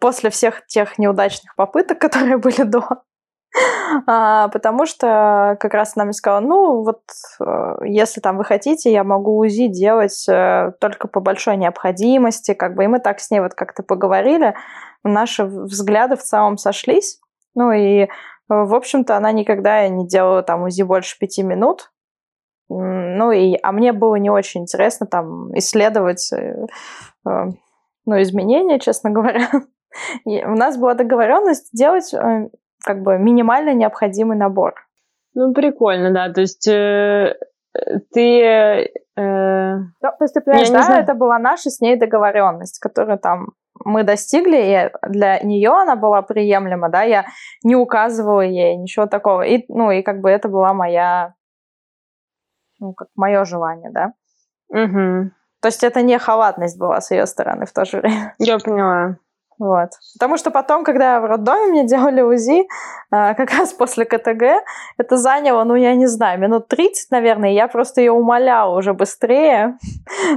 после 0.00 0.30
всех 0.30 0.66
тех 0.66 0.98
неудачных 0.98 1.54
попыток, 1.56 1.98
которые 2.00 2.38
были 2.38 2.62
до. 2.62 2.82
А, 4.06 4.48
потому 4.48 4.86
что 4.86 5.56
как 5.60 5.74
раз 5.74 5.92
она 5.96 6.04
мне 6.04 6.12
сказала, 6.12 6.40
ну 6.40 6.82
вот 6.82 7.02
э, 7.40 7.76
если 7.84 8.20
там 8.20 8.36
вы 8.36 8.44
хотите, 8.44 8.92
я 8.92 9.04
могу 9.04 9.38
УЗИ 9.38 9.68
делать 9.68 10.26
э, 10.28 10.72
только 10.80 11.08
по 11.08 11.20
большой 11.20 11.56
необходимости, 11.56 12.54
как 12.54 12.74
бы, 12.74 12.84
и 12.84 12.86
мы 12.86 13.00
так 13.00 13.20
с 13.20 13.30
ней 13.30 13.40
вот 13.40 13.54
как-то 13.54 13.82
поговорили, 13.82 14.54
наши 15.04 15.44
взгляды 15.44 16.16
в 16.16 16.22
целом 16.22 16.56
сошлись, 16.56 17.20
ну 17.54 17.72
и 17.72 18.02
э, 18.02 18.08
в 18.48 18.74
общем-то, 18.74 19.16
она 19.16 19.32
никогда 19.32 19.86
не 19.88 20.06
делала 20.06 20.42
там 20.42 20.62
УЗИ 20.62 20.82
больше 20.82 21.18
пяти 21.18 21.42
минут. 21.42 21.92
Ну 22.68 23.30
и, 23.30 23.56
а 23.62 23.70
мне 23.70 23.92
было 23.92 24.16
не 24.16 24.28
очень 24.28 24.62
интересно 24.62 25.06
там 25.06 25.56
исследовать 25.56 26.32
ну, 27.24 28.22
изменения, 28.22 28.80
честно 28.80 29.10
говоря. 29.10 29.48
И 30.24 30.44
у 30.44 30.56
нас 30.56 30.76
была 30.76 30.94
договоренность 30.94 31.68
делать 31.72 32.12
как 32.84 33.02
бы 33.02 33.18
минимально 33.18 33.74
необходимый 33.74 34.36
набор. 34.36 34.74
Ну, 35.34 35.52
прикольно, 35.52 36.12
да. 36.12 36.32
То 36.32 36.40
есть 36.40 36.66
э, 36.66 37.36
ты... 38.12 38.40
Э, 39.16 39.76
ну, 39.76 39.88
то 40.00 40.16
есть 40.22 40.34
ты 40.34 40.40
понимаешь, 40.40 40.70
да, 40.70 40.82
знаю. 40.82 41.02
это 41.02 41.14
была 41.14 41.38
наша 41.38 41.70
с 41.70 41.80
ней 41.80 41.96
договоренность, 41.96 42.78
которую 42.78 43.18
там 43.18 43.48
мы 43.84 44.02
достигли, 44.04 44.56
и 44.56 45.08
для 45.08 45.38
нее 45.40 45.70
она 45.70 45.96
была 45.96 46.22
приемлема, 46.22 46.88
да, 46.88 47.02
я 47.02 47.26
не 47.62 47.76
указывала 47.76 48.40
ей 48.40 48.76
ничего 48.76 49.06
такого. 49.06 49.42
И, 49.42 49.64
ну, 49.68 49.90
и 49.90 50.02
как 50.02 50.20
бы 50.20 50.30
это 50.30 50.48
была 50.48 50.72
моя, 50.72 51.34
ну, 52.80 52.94
как 52.94 53.08
мое 53.14 53.44
желание, 53.44 53.90
да. 53.90 54.12
Угу. 54.68 55.30
То 55.60 55.68
есть 55.68 55.84
это 55.84 56.02
не 56.02 56.18
халатность 56.18 56.78
была 56.78 57.00
с 57.00 57.10
ее 57.10 57.26
стороны 57.26 57.66
в 57.66 57.72
то 57.72 57.84
же 57.84 58.00
время. 58.00 58.34
Я 58.38 58.58
поняла. 58.58 59.18
Вот. 59.58 59.90
Потому 60.18 60.36
что 60.36 60.50
потом, 60.50 60.84
когда 60.84 61.20
в 61.20 61.24
роддоме 61.24 61.66
мне 61.66 61.86
делали 61.86 62.20
УЗИ, 62.20 62.66
а, 63.10 63.34
как 63.34 63.50
раз 63.52 63.72
после 63.72 64.04
КТГ, 64.04 64.62
это 64.98 65.16
заняло, 65.16 65.64
ну, 65.64 65.74
я 65.74 65.94
не 65.94 66.06
знаю, 66.06 66.38
минут 66.38 66.68
30, 66.68 67.10
наверное, 67.10 67.52
я 67.52 67.68
просто 67.68 68.00
ее 68.00 68.12
умоляла 68.12 68.76
уже 68.76 68.92
быстрее, 68.92 69.78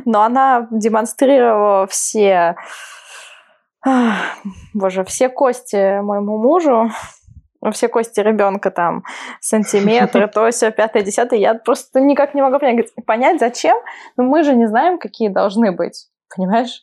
но 0.05 0.21
она 0.21 0.67
демонстрировала 0.71 1.87
все, 1.87 2.55
боже, 4.73 5.03
все 5.03 5.29
кости 5.29 5.99
моему 6.01 6.37
мужу, 6.37 6.89
все 7.73 7.89
кости 7.89 8.21
ребенка 8.21 8.71
там, 8.71 9.03
сантиметры, 9.41 10.27
то 10.27 10.49
все, 10.51 10.71
пятое, 10.71 11.03
десятое, 11.03 11.39
я 11.39 11.55
просто 11.55 11.99
никак 11.99 12.33
не 12.33 12.41
могу 12.41 12.59
понять, 12.59 12.93
понять, 13.05 13.39
зачем, 13.39 13.77
но 14.15 14.23
мы 14.23 14.43
же 14.43 14.55
не 14.55 14.67
знаем, 14.67 14.97
какие 14.97 15.27
должны 15.27 15.71
быть, 15.73 16.07
понимаешь? 16.33 16.81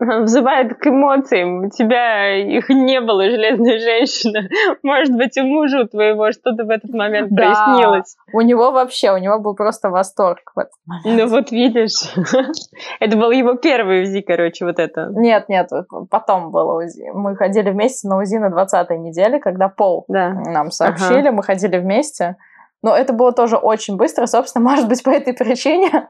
взывает 0.22 0.78
к 0.78 0.86
эмоциям. 0.86 1.66
У 1.66 1.70
тебя 1.70 2.34
их 2.36 2.68
не 2.70 3.00
было, 3.00 3.24
железная 3.24 3.78
женщина. 3.78 4.48
Может 4.82 5.14
быть, 5.14 5.36
у 5.36 5.44
мужа 5.44 5.86
твоего 5.86 6.32
что-то 6.32 6.64
в 6.64 6.70
этот 6.70 6.90
момент 6.90 7.28
да, 7.30 7.42
прояснилось. 7.42 8.16
У 8.32 8.40
него 8.40 8.72
вообще, 8.72 9.12
у 9.12 9.18
него 9.18 9.38
был 9.38 9.54
просто 9.54 9.90
восторг 9.90 10.52
в 10.54 10.58
этот 10.58 10.72
момент. 10.86 11.22
Ну 11.22 11.28
вот 11.28 11.50
видишь. 11.50 12.14
это 13.00 13.16
был 13.16 13.30
его 13.30 13.54
первый 13.54 14.02
УЗИ, 14.02 14.22
короче, 14.22 14.64
вот 14.64 14.78
это. 14.78 15.10
Нет, 15.14 15.48
нет, 15.48 15.68
потом 16.10 16.50
было 16.50 16.82
УЗИ. 16.82 17.10
Мы 17.12 17.36
ходили 17.36 17.70
вместе 17.70 18.08
на 18.08 18.18
УЗИ 18.18 18.36
на 18.36 18.48
20-й 18.48 18.98
неделе, 18.98 19.38
когда 19.38 19.68
Пол 19.68 20.06
да. 20.08 20.30
нам 20.30 20.70
сообщили, 20.70 21.28
ага. 21.28 21.32
мы 21.32 21.42
ходили 21.42 21.78
вместе. 21.78 22.36
Но 22.82 22.96
это 22.96 23.12
было 23.12 23.32
тоже 23.32 23.56
очень 23.56 23.96
быстро. 23.96 24.24
Собственно, 24.24 24.64
может 24.64 24.88
быть, 24.88 25.02
по 25.02 25.10
этой 25.10 25.34
причине 25.34 26.08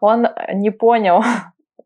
он 0.00 0.28
не 0.52 0.70
понял, 0.70 1.22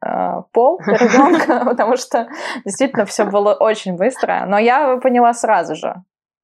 Э, 0.04 0.42
пол 0.52 0.80
ребенка, 0.86 1.64
потому 1.64 1.96
что 1.96 2.28
действительно 2.64 3.04
все 3.04 3.24
было 3.24 3.54
очень 3.54 3.96
быстро. 3.96 4.44
Но 4.46 4.58
я 4.58 4.96
поняла 4.96 5.32
сразу 5.32 5.74
же. 5.74 5.94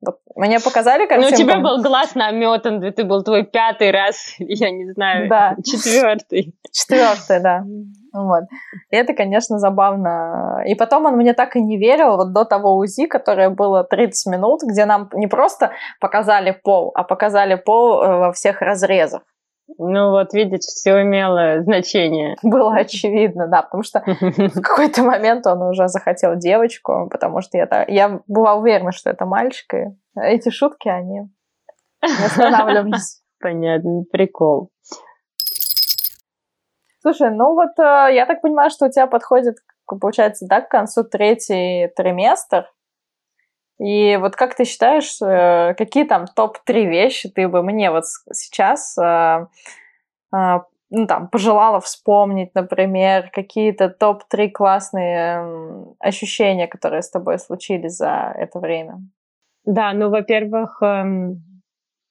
Вот 0.05 0.19
мне 0.35 0.61
показали 0.61 1.07
картинку. 1.07 1.31
Ну, 1.31 1.35
у 1.35 1.39
тебя 1.39 1.59
был 1.59 1.83
глаз 1.83 2.15
наметан, 2.15 2.81
ты 2.93 3.05
был 3.05 3.25
твой 3.25 3.45
пятый 3.45 3.91
раз, 3.91 4.35
я 4.39 4.71
не 4.71 4.93
знаю, 4.93 5.29
да. 5.29 5.57
четвертый. 5.65 6.55
Четвертый, 6.71 7.41
да. 7.41 7.65
Вот. 8.13 8.45
И 8.91 8.97
это, 8.97 9.15
конечно, 9.15 9.59
забавно. 9.59 10.63
И 10.67 10.75
потом 10.75 11.07
он 11.07 11.17
мне 11.17 11.33
так 11.33 11.57
и 11.57 11.63
не 11.63 11.79
верил, 11.79 12.17
вот 12.17 12.33
до 12.33 12.45
того 12.45 12.77
УЗИ, 12.77 13.07
которое 13.07 13.49
было 13.49 13.85
30 13.85 14.33
минут, 14.33 14.61
где 14.63 14.85
нам 14.85 15.09
не 15.15 15.27
просто 15.27 15.73
показали 16.01 16.51
пол, 16.51 16.93
а 16.95 17.03
показали 17.03 17.55
пол 17.55 18.03
э, 18.03 18.19
во 18.19 18.33
всех 18.33 18.61
разрезах. 18.61 19.23
Ну 19.79 20.11
вот, 20.11 20.33
видишь, 20.33 20.61
все 20.61 21.03
имело 21.03 21.63
значение. 21.63 22.37
Было 22.43 22.75
очевидно, 22.75 23.49
да, 23.49 23.63
потому 23.63 23.83
что 23.83 24.01
в 24.01 24.61
какой-то 24.63 25.03
момент 25.03 25.47
он 25.47 25.63
уже 25.63 25.89
захотел 25.89 26.37
девочку, 26.37 27.09
потому 27.11 27.41
что 27.41 27.59
я, 27.59 27.85
я 27.89 28.21
была 28.29 28.55
уверена, 28.55 28.93
что 28.93 29.11
это 29.11 29.27
мальчик, 29.27 29.75
и 29.75 29.87
эти 30.19 30.51
шутки, 30.51 30.89
они 30.89 31.29
не 32.03 32.25
останавливались. 32.25 33.23
Понятно, 33.41 34.05
прикол. 34.11 34.71
Слушай, 37.01 37.31
ну 37.31 37.55
вот 37.55 37.79
э, 37.79 38.15
я 38.15 38.25
так 38.27 38.41
понимаю, 38.41 38.71
что 38.71 38.87
у 38.87 38.91
тебя 38.91 39.07
подходит, 39.07 39.57
получается, 39.87 40.47
да, 40.49 40.61
к 40.61 40.69
концу 40.69 41.05
третий 41.05 41.89
триместр. 41.95 42.67
И 43.79 44.17
вот 44.17 44.37
как 44.37 44.55
ты 44.55 44.65
считаешь, 44.65 45.21
э, 45.21 45.75
какие 45.75 46.05
там 46.05 46.27
топ-3 46.27 46.87
вещи 46.87 47.29
ты 47.29 47.47
бы 47.49 47.63
мне 47.63 47.91
вот 47.91 48.05
сейчас 48.33 48.97
э, 48.99 49.47
ну, 50.91 51.07
там, 51.07 51.29
пожелала 51.29 51.81
вспомнить, 51.81 52.55
например, 52.55 53.31
какие-то 53.33 53.89
топ-3 53.89 54.51
классные 54.51 55.95
ощущения, 55.99 56.69
которые 56.69 57.03
с 57.03 57.11
тобой 57.11 57.39
случились 57.39 57.97
за 57.97 58.33
это 58.37 58.61
время? 58.61 59.01
Да, 59.65 59.93
ну, 59.93 60.11
во-первых, 60.11 60.81
эм, 60.83 61.43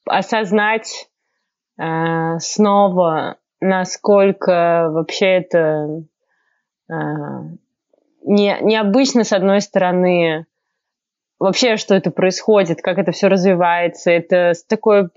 осознать 0.06 1.10
э, 1.80 2.38
снова, 2.40 3.38
насколько 3.62 4.90
вообще 4.92 5.38
это 5.38 6.04
э, 6.90 6.94
не, 8.24 8.58
необычно, 8.62 9.24
с 9.24 9.32
одной 9.32 9.62
стороны, 9.62 10.46
вообще, 11.40 11.78
что 11.78 11.96
это 11.96 12.12
происходит, 12.12 12.82
как 12.82 12.98
это 12.98 13.12
все 13.12 13.28
развивается. 13.28 14.12
Это 14.12 14.54
такой, 14.68 15.10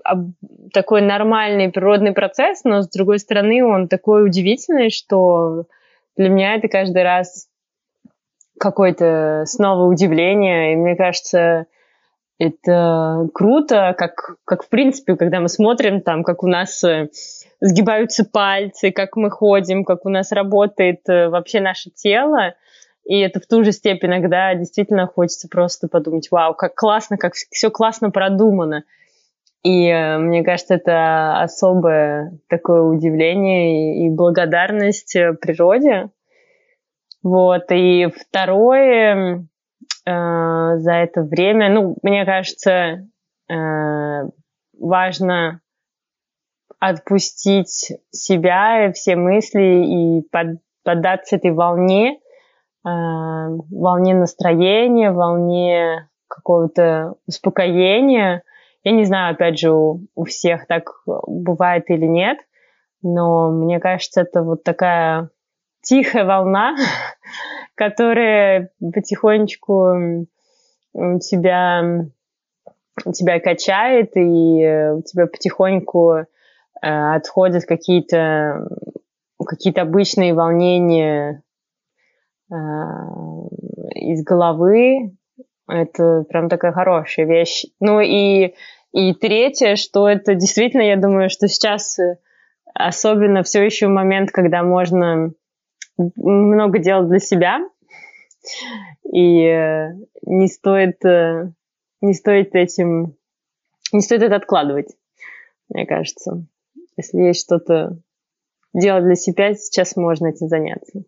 такой 0.73 1.01
нормальный 1.01 1.69
природный 1.69 2.13
процесс, 2.13 2.63
но, 2.63 2.81
с 2.81 2.89
другой 2.89 3.19
стороны, 3.19 3.63
он 3.63 3.87
такой 3.87 4.25
удивительный, 4.25 4.89
что 4.89 5.65
для 6.17 6.29
меня 6.29 6.55
это 6.55 6.67
каждый 6.67 7.03
раз 7.03 7.47
какое-то 8.59 9.43
снова 9.45 9.85
удивление. 9.85 10.73
И 10.73 10.75
мне 10.75 10.95
кажется, 10.95 11.65
это 12.39 13.27
круто, 13.33 13.95
как, 13.97 14.35
как 14.45 14.63
в 14.63 14.69
принципе, 14.69 15.15
когда 15.15 15.39
мы 15.39 15.49
смотрим 15.49 16.01
там, 16.01 16.23
как 16.23 16.43
у 16.43 16.47
нас 16.47 16.83
э, 16.83 17.09
сгибаются 17.59 18.23
пальцы, 18.23 18.91
как 18.91 19.15
мы 19.15 19.29
ходим, 19.29 19.83
как 19.83 20.05
у 20.05 20.09
нас 20.09 20.31
работает 20.31 21.01
э, 21.07 21.29
вообще 21.29 21.59
наше 21.59 21.89
тело. 21.89 22.55
И 23.09 23.17
это 23.21 23.39
в 23.39 23.47
ту 23.47 23.63
же 23.63 23.71
степень 23.71 24.09
иногда 24.09 24.53
действительно 24.53 25.07
хочется 25.07 25.47
просто 25.49 25.87
подумать, 25.87 26.29
вау, 26.29 26.53
как 26.53 26.75
классно, 26.75 27.17
как 27.17 27.33
все 27.33 27.71
классно 27.71 28.11
продумано. 28.11 28.83
И 29.63 29.87
э, 29.87 30.19
мне 30.19 30.43
кажется, 30.43 30.75
это 30.75 31.41
особое 31.41 32.37
такое 32.49 32.83
удивление 32.83 34.05
и 34.05 34.09
благодарность 34.11 35.17
природе. 35.41 36.11
Вот. 37.23 37.63
И 37.71 38.09
второе, 38.15 39.47
э, 40.05 40.11
за 40.77 40.93
это 40.93 41.23
время. 41.23 41.69
Ну, 41.71 41.97
мне 42.03 42.25
кажется, 42.25 43.07
э, 43.49 44.29
важно 44.79 45.61
отпустить 46.79 47.91
себя 48.11 48.85
и 48.85 48.93
все 48.93 49.15
мысли 49.15 50.19
и 50.19 50.21
под, 50.31 50.59
поддаться 50.83 51.37
этой 51.37 51.53
волне, 51.53 52.11
э, 52.11 52.28
волне 53.71 54.13
настроения, 54.13 55.11
волне 55.11 56.09
какого-то 56.27 57.15
успокоения. 57.27 58.43
Я 58.83 58.91
не 58.91 59.03
знаю, 59.03 59.33
опять 59.33 59.59
же, 59.59 59.71
у, 59.71 60.07
у 60.15 60.23
всех 60.25 60.67
так 60.67 60.89
бывает 61.05 61.89
или 61.89 62.05
нет, 62.05 62.37
но 63.01 63.51
мне 63.51 63.79
кажется, 63.79 64.21
это 64.21 64.43
вот 64.43 64.63
такая 64.63 65.29
тихая 65.81 66.25
волна, 66.25 66.75
которая 67.75 68.69
потихонечку 68.79 70.25
тебя, 70.93 72.05
тебя 73.13 73.39
качает, 73.39 74.15
и 74.15 74.61
э, 74.61 74.93
у 74.93 75.01
тебя 75.01 75.27
потихоньку 75.27 76.13
э, 76.13 76.25
отходят 76.81 77.65
какие-то 77.65 78.67
какие-то 79.45 79.81
обычные 79.81 80.33
волнения 80.33 81.31
э, 81.31 81.41
из 82.49 84.23
головы. 84.23 85.15
Это 85.67 86.23
прям 86.27 86.49
такая 86.49 86.71
хорошая 86.71 87.25
вещь. 87.25 87.65
Ну 87.79 87.99
и, 87.99 88.55
и 88.91 89.13
третье, 89.13 89.75
что 89.75 90.09
это 90.09 90.33
действительно, 90.35 90.81
я 90.81 90.95
думаю, 90.95 91.29
что 91.29 91.47
сейчас 91.47 91.97
особенно 92.73 93.43
все 93.43 93.63
еще 93.63 93.87
момент, 93.87 94.31
когда 94.31 94.63
можно 94.63 95.33
много 96.15 96.79
делать 96.79 97.09
для 97.09 97.19
себя, 97.19 97.59
и 99.03 99.43
э, 99.43 99.89
не 100.25 100.47
стоит, 100.47 101.03
э, 101.03 101.51
не 102.01 102.13
стоит 102.13 102.55
этим, 102.55 103.17
не 103.91 104.01
стоит 104.01 104.23
это 104.23 104.37
откладывать, 104.37 104.95
мне 105.67 105.85
кажется. 105.85 106.45
Если 106.95 107.19
есть 107.19 107.41
что-то 107.41 107.97
делать 108.73 109.03
для 109.03 109.15
себя, 109.15 109.53
сейчас 109.55 109.95
можно 109.95 110.27
этим 110.27 110.47
заняться. 110.47 111.03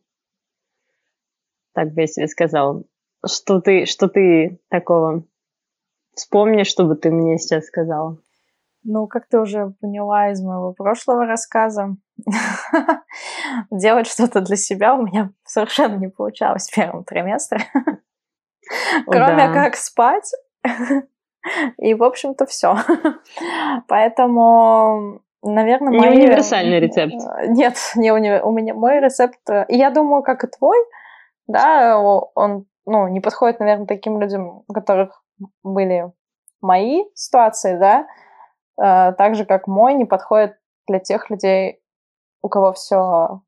Так 1.73 1.93
бы 1.93 2.01
я 2.01 2.07
себе 2.07 2.27
сказала. 2.27 2.83
Что 3.25 3.61
ты, 3.61 3.85
что 3.85 4.07
ты 4.07 4.59
такого 4.69 5.23
вспомнишь, 6.15 6.67
что 6.67 6.85
бы 6.85 6.95
ты 6.95 7.11
мне 7.11 7.37
сейчас 7.37 7.65
сказала? 7.65 8.17
Ну, 8.83 9.07
как 9.07 9.27
ты 9.27 9.39
уже 9.39 9.73
поняла 9.79 10.31
из 10.31 10.41
моего 10.41 10.73
прошлого 10.73 11.25
рассказа, 11.25 11.95
делать 13.71 14.07
что-то 14.07 14.41
для 14.41 14.55
себя 14.55 14.95
у 14.95 15.05
меня 15.05 15.31
совершенно 15.43 15.97
не 15.97 16.07
получалось 16.07 16.67
в 16.69 16.75
первом 16.75 17.03
триместре. 17.03 17.59
Кроме 19.05 19.53
как 19.53 19.75
спать. 19.75 20.31
И, 21.77 21.93
в 21.93 22.03
общем-то, 22.03 22.45
все. 22.45 22.75
Поэтому, 23.87 25.21
наверное, 25.43 25.91
не 25.91 25.99
мои... 25.99 26.17
универсальный 26.17 26.79
рецепт. 26.79 27.15
Нет, 27.47 27.75
не 27.95 28.11
уни... 28.11 28.39
у 28.41 28.51
меня 28.51 28.73
мой 28.73 28.99
рецепт. 28.99 29.39
И 29.67 29.75
я 29.75 29.89
думаю, 29.89 30.23
как 30.23 30.43
и 30.43 30.47
твой, 30.47 30.77
да, 31.47 31.99
он 31.99 32.65
ну, 32.85 33.07
не 33.07 33.19
подходит, 33.19 33.59
наверное, 33.59 33.87
таким 33.87 34.19
людям, 34.19 34.63
у 34.67 34.73
которых 34.73 35.23
были 35.63 36.11
мои 36.61 37.03
ситуации, 37.15 37.77
да, 37.77 38.07
Э, 38.81 39.13
так 39.17 39.35
же, 39.35 39.45
как 39.45 39.67
мой, 39.67 39.93
не 39.93 40.05
подходит 40.05 40.57
для 40.87 40.99
тех 40.99 41.29
людей, 41.29 41.79
у 42.41 42.49
кого 42.49 42.73
все 42.73 43.41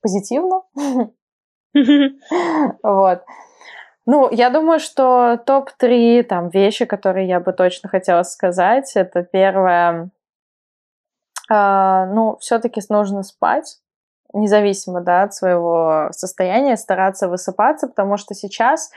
позитивно. 0.00 0.62
Вот. 2.82 3.22
Ну, 4.06 4.28
я 4.32 4.50
думаю, 4.50 4.80
что 4.80 5.36
топ-3 5.46 6.24
там 6.24 6.48
вещи, 6.48 6.84
которые 6.84 7.28
я 7.28 7.38
бы 7.38 7.52
точно 7.52 7.88
хотела 7.88 8.24
сказать, 8.24 8.90
это 8.96 9.22
первое, 9.22 10.10
э, 11.48 12.06
ну, 12.12 12.36
все-таки 12.40 12.80
нужно 12.88 13.22
спать, 13.22 13.78
независимо, 14.32 15.00
да, 15.00 15.22
от 15.24 15.34
своего 15.34 16.08
состояния, 16.12 16.76
стараться 16.76 17.28
высыпаться, 17.28 17.88
потому 17.88 18.16
что 18.16 18.34
сейчас 18.34 18.90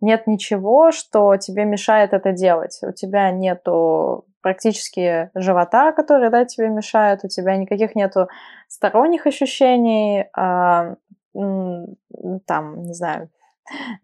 нет 0.00 0.26
ничего, 0.26 0.92
что 0.92 1.36
тебе 1.36 1.64
мешает 1.64 2.12
это 2.12 2.32
делать. 2.32 2.78
У 2.82 2.92
тебя 2.92 3.30
нету 3.30 4.24
практически 4.40 5.30
живота, 5.34 5.92
который 5.92 6.30
да, 6.30 6.44
тебе 6.44 6.68
мешает, 6.68 7.20
у 7.24 7.28
тебя 7.28 7.56
никаких 7.56 7.94
нету 7.94 8.28
сторонних 8.68 9.26
ощущений, 9.26 10.26
а, 10.36 10.94
там, 11.34 12.82
не 12.82 12.94
знаю, 12.94 13.30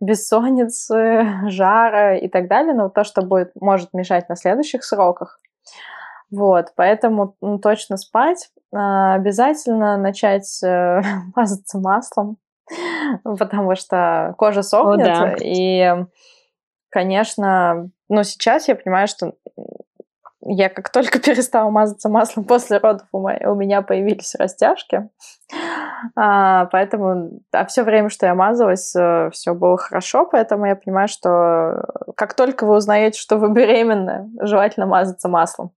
бессонницы, 0.00 1.26
жара 1.48 2.16
и 2.16 2.28
так 2.28 2.48
далее, 2.48 2.74
но 2.74 2.88
то, 2.88 3.04
что 3.04 3.22
будет, 3.22 3.52
может 3.60 3.92
мешать 3.92 4.28
на 4.28 4.36
следующих 4.36 4.84
сроках. 4.84 5.40
Вот, 6.30 6.72
поэтому 6.76 7.36
ну, 7.40 7.58
точно 7.58 7.96
спать. 7.96 8.50
А, 8.72 9.14
обязательно 9.14 9.96
начать 9.96 10.62
э, 10.62 11.00
мазаться 11.36 11.78
маслом, 11.78 12.38
потому 13.24 13.74
что 13.76 14.34
кожа 14.38 14.62
сохнет, 14.62 15.08
О, 15.08 15.26
да. 15.26 15.36
и, 15.40 16.06
конечно, 16.90 17.90
ну, 18.08 18.22
сейчас 18.22 18.68
я 18.68 18.76
понимаю, 18.76 19.08
что 19.08 19.34
я 20.46 20.68
как 20.68 20.90
только 20.90 21.18
перестала 21.20 21.70
мазаться 21.70 22.08
маслом 22.08 22.44
после 22.44 22.78
родов, 22.78 23.06
у, 23.12 23.54
меня 23.54 23.82
появились 23.82 24.34
растяжки. 24.34 25.08
А, 26.16 26.66
поэтому 26.66 27.40
а 27.52 27.64
все 27.66 27.82
время, 27.82 28.10
что 28.10 28.26
я 28.26 28.34
мазалась, 28.34 28.94
э, 28.94 29.30
все 29.32 29.54
было 29.54 29.76
хорошо, 29.76 30.26
поэтому 30.26 30.66
я 30.66 30.76
понимаю, 30.76 31.08
что 31.08 31.84
как 32.16 32.34
только 32.34 32.66
вы 32.66 32.76
узнаете, 32.76 33.18
что 33.18 33.38
вы 33.38 33.50
беременны, 33.50 34.30
желательно 34.40 34.86
мазаться 34.86 35.28
маслом. 35.28 35.72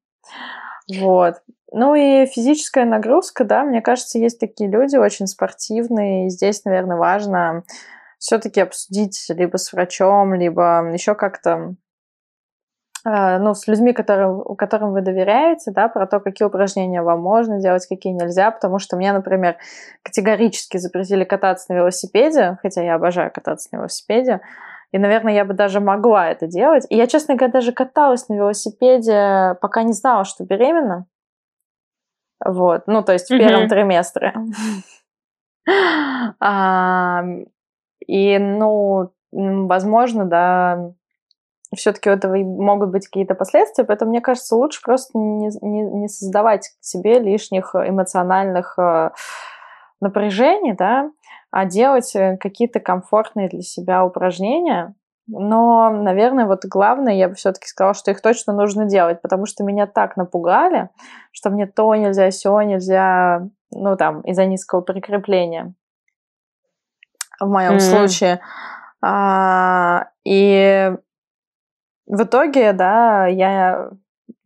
Вот. 0.96 1.36
Ну 1.72 1.96
и 1.96 2.26
физическая 2.28 2.86
нагрузка, 2.86 3.44
да, 3.44 3.64
мне 3.64 3.82
кажется, 3.82 4.20
есть 4.20 4.40
такие 4.40 4.70
люди 4.70 4.96
очень 4.96 5.28
спортивные, 5.28 6.28
и 6.28 6.30
здесь, 6.30 6.64
наверное, 6.64 6.98
важно 6.98 7.64
все-таки 8.20 8.62
обсудить 8.62 9.26
либо 9.30 9.58
с 9.58 9.74
врачом, 9.74 10.34
либо 10.34 10.90
еще 10.94 11.14
как-то 11.14 11.76
Э, 13.08 13.38
ну, 13.38 13.54
с 13.54 13.68
людьми, 13.68 13.94
которым, 13.94 14.56
которым 14.56 14.92
вы 14.92 15.02
доверяете, 15.02 15.72
да, 15.72 15.88
про 15.88 16.08
то, 16.08 16.20
какие 16.20 16.46
упражнения 16.46 17.02
вам 17.02 17.22
можно 17.22 17.60
делать, 17.60 17.86
какие 17.88 18.12
нельзя, 18.12 18.52
потому 18.52 18.80
что 18.80 18.98
мне, 18.98 19.14
например, 19.14 19.56
категорически 20.04 20.78
запретили 20.78 21.24
кататься 21.24 21.72
на 21.72 21.78
велосипеде, 21.78 22.58
хотя 22.62 22.84
я 22.84 22.96
обожаю 22.96 23.32
кататься 23.32 23.70
на 23.72 23.78
велосипеде, 23.78 24.42
и, 24.92 24.98
наверное, 24.98 25.34
я 25.34 25.46
бы 25.46 25.54
даже 25.54 25.80
могла 25.80 26.30
это 26.30 26.48
делать. 26.48 26.86
И 26.90 26.96
я, 26.96 27.08
честно 27.08 27.36
говоря, 27.36 27.52
даже 27.52 27.72
каталась 27.74 28.30
на 28.30 28.36
велосипеде, 28.36 29.58
пока 29.62 29.84
не 29.84 29.94
знала, 29.94 30.24
что 30.24 30.46
беременна. 30.46 31.06
Вот, 32.44 32.84
ну, 32.88 33.04
то 33.04 33.14
есть 33.14 33.30
в 33.30 33.38
первом 33.38 33.66
mm-hmm. 33.66 33.70
триместре. 33.70 34.34
И, 38.08 38.38
ну, 38.38 39.12
возможно, 39.32 40.26
да, 40.26 40.94
все-таки 41.76 42.10
у 42.10 42.14
этого 42.14 42.38
могут 42.38 42.92
быть 42.92 43.08
какие-то 43.08 43.36
последствия, 43.36 43.84
поэтому 43.84 44.12
мне 44.12 44.22
кажется, 44.22 44.56
лучше 44.56 44.82
просто 44.82 45.18
не, 45.18 45.50
не, 45.62 45.82
не 45.82 46.08
создавать 46.08 46.72
себе 46.80 47.20
лишних 47.20 47.76
эмоциональных 47.76 48.80
э, 48.80 49.12
напряжений, 50.00 50.74
да, 50.74 51.12
а 51.52 51.66
делать 51.66 52.16
э, 52.16 52.38
какие-то 52.38 52.80
комфортные 52.80 53.50
для 53.50 53.62
себя 53.62 54.06
упражнения. 54.06 54.96
Но, 55.28 55.90
наверное, 55.90 56.46
вот 56.46 56.64
главное, 56.66 57.14
я 57.14 57.28
бы 57.28 57.36
все-таки 57.36 57.68
сказала, 57.68 57.94
что 57.94 58.12
их 58.12 58.22
точно 58.22 58.54
нужно 58.54 58.86
делать, 58.86 59.22
потому 59.22 59.46
что 59.46 59.64
меня 59.64 59.86
так 59.86 60.16
напугали, 60.16 60.90
что 61.32 61.50
мне 61.50 61.68
то 61.68 61.94
нельзя, 61.96 62.30
все 62.30 62.62
нельзя, 62.62 63.48
ну 63.72 63.98
там, 63.98 64.22
из-за 64.22 64.46
низкого 64.46 64.82
прикрепления 64.82 65.74
в 67.40 67.48
моем 67.48 67.74
mm-hmm. 67.74 67.80
случае. 67.80 68.40
А, 69.02 70.08
и 70.24 70.96
в 72.08 72.24
итоге, 72.24 72.72
да, 72.74 73.28
я 73.28 73.90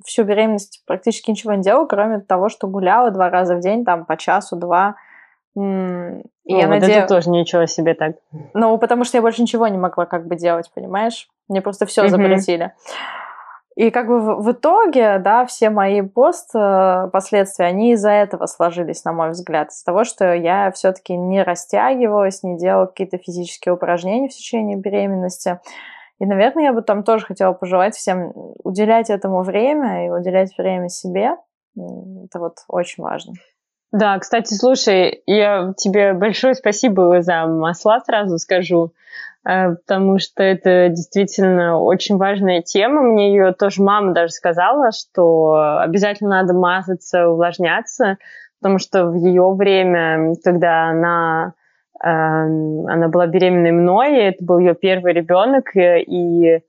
всю 0.03 0.23
беременность 0.23 0.83
практически 0.85 1.29
ничего 1.31 1.53
не 1.53 1.61
делала, 1.61 1.85
кроме 1.85 2.19
того, 2.19 2.49
что 2.49 2.67
гуляла 2.67 3.11
два 3.11 3.29
раза 3.29 3.55
в 3.55 3.59
день, 3.59 3.85
там, 3.85 4.05
по 4.05 4.17
часу-два. 4.17 4.95
И 6.45 6.55
О, 6.55 6.57
я 6.57 6.67
вот 6.67 6.79
надеюсь... 6.79 6.97
это 6.97 7.07
тоже 7.07 7.29
ничего 7.29 7.65
себе 7.65 7.93
так. 7.93 8.15
Ну, 8.53 8.77
потому 8.77 9.03
что 9.03 9.17
я 9.17 9.21
больше 9.21 9.41
ничего 9.41 9.67
не 9.67 9.77
могла 9.77 10.05
как 10.05 10.27
бы 10.27 10.35
делать, 10.35 10.71
понимаешь? 10.73 11.29
Мне 11.47 11.61
просто 11.61 11.85
все 11.85 12.05
mm-hmm. 12.05 12.09
запретили. 12.09 12.73
И 13.75 13.89
как 13.89 14.07
бы 14.07 14.35
в, 14.41 14.51
итоге, 14.51 15.17
да, 15.19 15.45
все 15.45 15.69
мои 15.69 16.01
пост 16.01 16.49
э, 16.53 17.09
последствия, 17.13 17.67
они 17.67 17.93
из-за 17.93 18.11
этого 18.11 18.45
сложились, 18.45 19.05
на 19.05 19.13
мой 19.13 19.29
взгляд, 19.29 19.69
из-за 19.69 19.85
того, 19.85 20.03
что 20.03 20.33
я 20.33 20.71
все-таки 20.71 21.15
не 21.15 21.41
растягивалась, 21.41 22.43
не 22.43 22.57
делала 22.57 22.87
какие-то 22.87 23.17
физические 23.17 23.73
упражнения 23.73 24.27
в 24.27 24.33
течение 24.33 24.77
беременности. 24.77 25.61
И, 26.19 26.25
наверное, 26.25 26.65
я 26.65 26.73
бы 26.73 26.81
там 26.81 27.03
тоже 27.03 27.25
хотела 27.25 27.53
пожелать 27.53 27.95
всем 27.95 28.33
уделять 28.63 29.09
этому 29.09 29.41
время 29.41 30.05
и 30.05 30.09
уделять 30.09 30.55
время 30.57 30.89
себе. 30.89 31.37
Это 31.75 32.39
вот 32.39 32.57
очень 32.67 33.01
важно. 33.01 33.33
Да, 33.91 34.17
кстати, 34.19 34.53
слушай, 34.53 35.21
я 35.25 35.73
тебе 35.77 36.13
большое 36.13 36.53
спасибо 36.55 37.21
за 37.21 37.45
масла 37.45 37.99
сразу 37.99 38.37
скажу, 38.37 38.93
э, 39.45 39.75
потому 39.75 40.17
что 40.19 40.43
это 40.43 40.87
действительно 40.89 41.79
очень 41.79 42.17
важная 42.17 42.61
тема. 42.61 43.01
Мне 43.01 43.33
ее 43.33 43.53
тоже 43.53 43.81
мама 43.81 44.13
даже 44.13 44.31
сказала, 44.31 44.91
что 44.91 45.79
обязательно 45.79 46.41
надо 46.41 46.53
мазаться, 46.53 47.27
увлажняться, 47.27 48.17
потому 48.61 48.79
что 48.79 49.07
в 49.07 49.15
ее 49.15 49.53
время, 49.53 50.35
когда 50.43 50.85
она 50.89 51.53
Эм, 52.03 52.87
она 52.87 53.09
была 53.09 53.27
беременной 53.27 53.71
мной, 53.71 54.17
это 54.17 54.43
был 54.43 54.57
ее 54.57 54.73
первый 54.73 55.13
ребенок, 55.13 55.75
и 55.75 56.59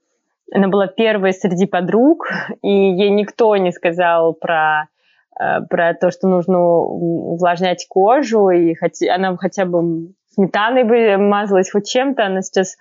она 0.53 0.67
была 0.67 0.85
первой 0.87 1.33
среди 1.33 1.65
подруг, 1.65 2.27
и 2.61 2.69
ей 2.69 3.09
никто 3.09 3.55
не 3.57 3.71
сказал 3.71 4.33
про 4.33 4.83
э, 4.83 4.85
про 5.35 5.93
то, 5.93 6.11
что 6.11 6.27
нужно 6.27 6.59
увлажнять 6.59 7.85
кожу, 7.89 8.49
и 8.49 8.75
хотя, 8.75 9.15
она 9.15 9.35
хотя 9.37 9.65
бы 9.65 10.13
сметаной 10.33 10.83
бы 10.83 11.17
мазалась 11.17 11.71
хоть 11.71 11.87
чем-то, 11.87 12.25
она 12.25 12.41
сейчас 12.41 12.75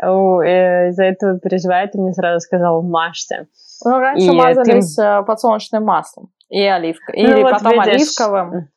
э, 0.00 0.06
из-за 0.06 1.04
этого 1.04 1.38
переживает, 1.38 1.94
и 1.94 1.98
мне 1.98 2.12
сразу 2.12 2.40
сказала, 2.40 2.80
мажься. 2.80 3.46
Ну, 3.84 3.98
раньше 3.98 4.26
и 4.26 4.30
мазались 4.30 4.94
ты... 4.94 5.22
подсолнечным 5.26 5.84
маслом 5.84 6.30
и 6.48 6.64
оливкой, 6.64 7.14
ну, 7.16 7.34
или 7.34 7.42
вот 7.42 7.52
потом 7.52 7.72
видишь, 7.72 7.94
оливковым. 7.94 8.68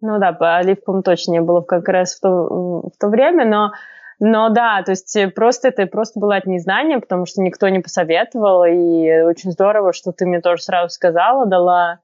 Ну 0.00 0.18
да, 0.18 0.32
по 0.32 0.56
оливкам 0.56 1.02
точно 1.02 1.32
не 1.32 1.40
было 1.40 1.60
как 1.60 1.88
раз 1.88 2.16
в 2.16 2.20
то, 2.20 2.28
в 2.28 2.98
то 3.00 3.08
время, 3.08 3.44
но, 3.44 3.72
но 4.20 4.50
да, 4.50 4.82
то 4.84 4.92
есть 4.92 5.16
просто 5.34 5.68
это 5.68 5.86
просто 5.86 6.20
было 6.20 6.36
от 6.36 6.46
незнания, 6.46 7.00
потому 7.00 7.26
что 7.26 7.42
никто 7.42 7.68
не 7.68 7.80
посоветовал, 7.80 8.64
и 8.64 9.22
очень 9.22 9.50
здорово, 9.50 9.92
что 9.92 10.12
ты 10.12 10.24
мне 10.24 10.40
тоже 10.40 10.62
сразу 10.62 10.90
сказала, 10.90 11.46
дала, 11.46 11.98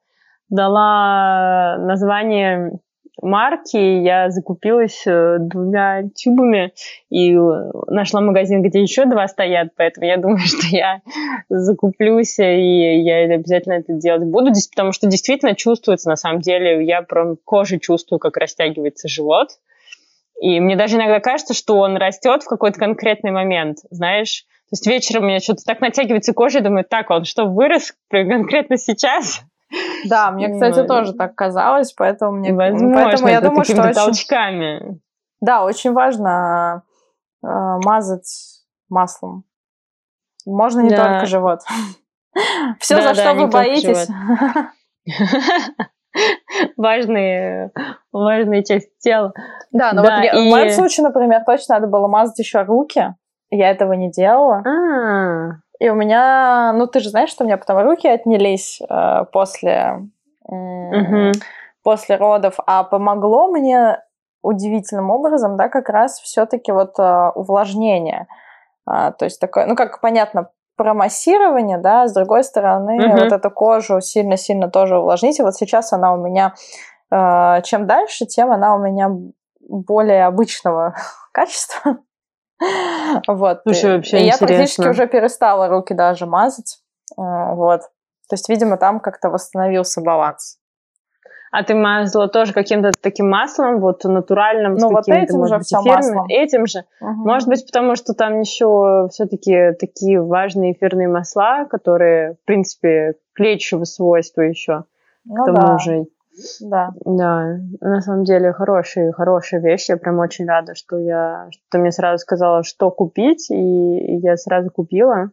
дала 0.52 1.78
название 1.78 2.78
марки, 3.20 3.76
я 3.76 4.30
закупилась 4.30 5.02
э, 5.06 5.38
двумя 5.38 6.02
тюбами 6.14 6.72
и 7.10 7.34
нашла 7.86 8.20
магазин, 8.20 8.62
где 8.62 8.82
еще 8.82 9.06
два 9.06 9.28
стоят, 9.28 9.68
поэтому 9.76 10.06
я 10.06 10.16
думаю, 10.18 10.38
что 10.44 10.66
я 10.70 11.00
закуплюсь, 11.48 12.38
и 12.38 13.00
я 13.02 13.34
обязательно 13.34 13.74
это 13.74 13.94
делать 13.94 14.24
буду, 14.24 14.52
потому 14.70 14.92
что 14.92 15.06
действительно 15.06 15.54
чувствуется, 15.54 16.08
на 16.08 16.16
самом 16.16 16.40
деле, 16.40 16.84
я 16.84 17.02
прям 17.02 17.36
кожей 17.44 17.80
чувствую, 17.80 18.18
как 18.18 18.36
растягивается 18.36 19.08
живот, 19.08 19.48
и 20.40 20.60
мне 20.60 20.76
даже 20.76 20.96
иногда 20.96 21.20
кажется, 21.20 21.54
что 21.54 21.76
он 21.78 21.96
растет 21.96 22.42
в 22.42 22.48
какой-то 22.48 22.78
конкретный 22.78 23.30
момент, 23.30 23.78
знаешь, 23.90 24.44
то 24.68 24.74
есть 24.74 24.86
вечером 24.86 25.24
у 25.24 25.26
меня 25.26 25.38
что-то 25.38 25.62
так 25.64 25.80
натягивается 25.80 26.32
кожа, 26.32 26.58
и 26.58 26.62
думаю, 26.62 26.84
так, 26.88 27.10
он 27.10 27.24
что, 27.24 27.44
вырос 27.44 27.94
конкретно 28.10 28.78
сейчас? 28.78 29.42
Да, 30.08 30.30
мне, 30.30 30.52
кстати, 30.52 30.80
ну, 30.80 30.86
тоже 30.86 31.14
так 31.14 31.34
казалось, 31.34 31.92
поэтому 31.92 32.32
мне... 32.32 32.52
Возможно, 32.52 32.94
поэтому 32.94 33.28
я 33.28 33.40
думаю, 33.40 33.64
что 33.64 33.82
очень... 33.82 33.94
толчками. 33.94 35.00
Да, 35.40 35.64
очень 35.64 35.92
важно 35.92 36.82
э, 37.42 37.48
мазать 37.84 38.62
маслом. 38.88 39.44
Можно 40.46 40.80
не 40.80 40.90
да. 40.90 41.04
только 41.04 41.26
живот. 41.26 41.60
Все, 42.80 42.96
да, 42.96 43.02
за 43.02 43.14
да, 43.14 43.14
что 43.14 43.34
вы 43.34 43.46
боитесь. 43.48 44.08
Важные, 46.76 47.72
важные 48.12 48.62
части 48.64 48.92
тела. 49.00 49.32
Да, 49.70 49.92
но 49.94 50.02
да, 50.02 50.16
вот 50.16 50.24
и... 50.24 50.28
в 50.28 50.50
моем 50.50 50.70
случае, 50.70 51.06
например, 51.06 51.42
точно 51.46 51.76
надо 51.76 51.86
было 51.86 52.06
мазать 52.06 52.38
еще 52.38 52.62
руки. 52.62 53.14
Я 53.48 53.70
этого 53.70 53.94
не 53.94 54.10
делала. 54.10 54.62
А-а-а. 54.64 55.62
И 55.82 55.88
у 55.88 55.96
меня, 55.96 56.72
ну 56.74 56.86
ты 56.86 57.00
же 57.00 57.10
знаешь, 57.10 57.30
что 57.30 57.42
у 57.42 57.46
меня 57.46 57.56
потом 57.56 57.80
руки 57.80 58.06
отнялись 58.06 58.80
э, 58.88 59.24
после, 59.32 60.06
э, 60.48 60.52
угу. 60.52 61.32
после 61.82 62.14
родов, 62.14 62.54
а 62.64 62.84
помогло 62.84 63.48
мне 63.48 63.98
удивительным 64.42 65.10
образом, 65.10 65.56
да, 65.56 65.68
как 65.68 65.88
раз 65.88 66.20
все-таки 66.20 66.70
вот 66.70 67.00
э, 67.00 67.30
увлажнение. 67.34 68.28
А, 68.86 69.10
то 69.10 69.24
есть 69.24 69.40
такое, 69.40 69.66
ну 69.66 69.74
как 69.74 70.00
понятно, 70.00 70.50
про 70.76 70.94
массирование, 70.94 71.78
да, 71.78 72.06
с 72.06 72.14
другой 72.14 72.44
стороны, 72.44 73.04
угу. 73.04 73.18
вот 73.18 73.32
эту 73.32 73.50
кожу 73.50 74.00
сильно-сильно 74.00 74.70
тоже 74.70 74.98
увлажнить. 74.98 75.40
И 75.40 75.42
вот 75.42 75.56
сейчас 75.56 75.92
она 75.92 76.14
у 76.14 76.16
меня, 76.16 76.54
э, 77.10 77.60
чем 77.62 77.88
дальше, 77.88 78.26
тем 78.26 78.52
она 78.52 78.76
у 78.76 78.78
меня 78.78 79.10
более 79.68 80.26
обычного 80.26 80.94
качества. 81.32 81.96
Вот. 83.26 83.60
Слушай, 83.62 83.96
вообще 83.96 84.20
и 84.20 84.26
я 84.26 84.36
практически 84.38 84.88
уже 84.88 85.06
перестала 85.06 85.68
руки 85.68 85.94
даже 85.94 86.26
мазать. 86.26 86.78
А, 87.16 87.54
вот. 87.54 87.80
То 88.28 88.34
есть, 88.34 88.48
видимо, 88.48 88.76
там 88.76 89.00
как-то 89.00 89.28
восстановился 89.28 90.00
баланс. 90.00 90.58
А 91.50 91.64
ты 91.64 91.74
мазала 91.74 92.28
тоже 92.28 92.54
каким-то 92.54 92.92
таким 92.98 93.28
маслом, 93.28 93.78
вот 93.80 94.04
натуральным, 94.04 94.74
ну, 94.74 94.88
вот 94.88 95.06
этим 95.06 95.46
же 95.46 95.60
все 95.60 95.82
маслом. 95.82 96.26
Этим 96.30 96.66
же. 96.66 96.84
Угу. 97.02 97.10
Может 97.10 97.46
быть, 97.46 97.66
потому 97.66 97.94
что 97.94 98.14
там 98.14 98.40
еще 98.40 99.08
все-таки 99.10 99.72
такие 99.78 100.22
важные 100.22 100.72
эфирные 100.72 101.08
масла, 101.08 101.66
которые, 101.66 102.36
в 102.42 102.46
принципе, 102.46 103.16
клетчевого 103.34 103.84
свойства 103.84 104.40
еще. 104.40 104.84
Ну, 105.26 105.42
к 105.42 105.46
тому 105.46 105.56
да. 105.58 105.78
же. 105.78 106.06
Да. 106.60 106.90
Да, 107.04 107.58
на 107.80 108.00
самом 108.00 108.24
деле 108.24 108.52
хорошая, 108.52 109.12
хорошая 109.12 109.60
вещь. 109.60 109.88
Я 109.88 109.96
прям 109.96 110.18
очень 110.18 110.46
рада, 110.46 110.74
что 110.74 110.98
я, 110.98 111.48
что 111.50 111.62
ты 111.70 111.78
мне 111.78 111.92
сразу 111.92 112.18
сказала, 112.18 112.62
что 112.62 112.90
купить, 112.90 113.50
и 113.50 114.16
я 114.16 114.36
сразу 114.36 114.70
купила. 114.70 115.30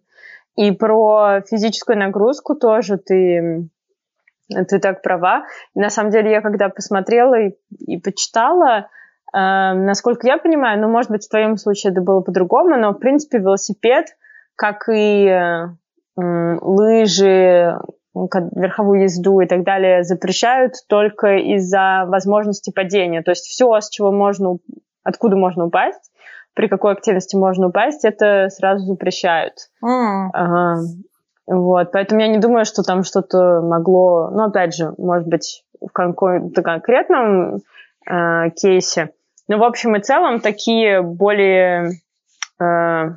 И 0.55 0.71
про 0.71 1.41
физическую 1.49 1.97
нагрузку 1.97 2.55
тоже 2.55 2.97
ты, 2.97 3.69
ты 4.49 4.79
так 4.79 5.01
права. 5.01 5.45
На 5.73 5.89
самом 5.89 6.11
деле 6.11 6.31
я 6.31 6.41
когда 6.41 6.67
посмотрела 6.69 7.39
и, 7.39 7.55
и 7.79 7.97
почитала, 7.97 8.89
э, 9.33 9.73
насколько 9.73 10.27
я 10.27 10.37
понимаю, 10.37 10.81
ну, 10.81 10.89
может 10.89 11.11
быть, 11.11 11.25
в 11.25 11.29
твоем 11.29 11.55
случае 11.55 11.93
это 11.93 12.01
было 12.01 12.19
по-другому, 12.19 12.75
но, 12.75 12.91
в 12.91 12.99
принципе, 12.99 13.37
велосипед, 13.37 14.07
как 14.55 14.89
и 14.89 15.27
э, 15.27 15.67
лыжи, 16.17 17.77
верховую 18.27 19.03
езду 19.03 19.39
и 19.39 19.45
так 19.45 19.63
далее 19.63 20.03
запрещают 20.03 20.73
только 20.87 21.37
из-за 21.37 22.05
возможности 22.07 22.71
падения. 22.71 23.21
То 23.21 23.31
есть 23.31 23.45
все, 23.45 23.79
с 23.79 23.89
чего 23.89 24.11
можно, 24.11 24.57
откуда 25.03 25.35
можно 25.35 25.65
упасть, 25.65 26.11
при 26.53 26.67
какой 26.67 26.93
активности 26.93 27.35
можно 27.35 27.67
упасть, 27.67 28.03
это 28.03 28.49
сразу 28.49 28.85
запрещают. 28.85 29.53
Mm. 29.83 30.29
Ага. 30.33 30.81
Вот, 31.47 31.91
поэтому 31.91 32.21
я 32.21 32.27
не 32.27 32.37
думаю, 32.37 32.65
что 32.65 32.83
там 32.83 33.03
что-то 33.03 33.61
могло, 33.61 34.29
ну, 34.29 34.43
опять 34.43 34.75
же, 34.75 34.93
может 34.97 35.27
быть, 35.27 35.63
в 35.81 35.91
каком-то 35.91 36.61
конкретном 36.61 37.61
э, 38.07 38.49
кейсе. 38.51 39.11
Но, 39.47 39.57
в 39.57 39.63
общем 39.63 39.95
и 39.95 39.99
целом, 39.99 40.41
такие 40.41 41.01
более, 41.01 41.93
э, 42.61 43.09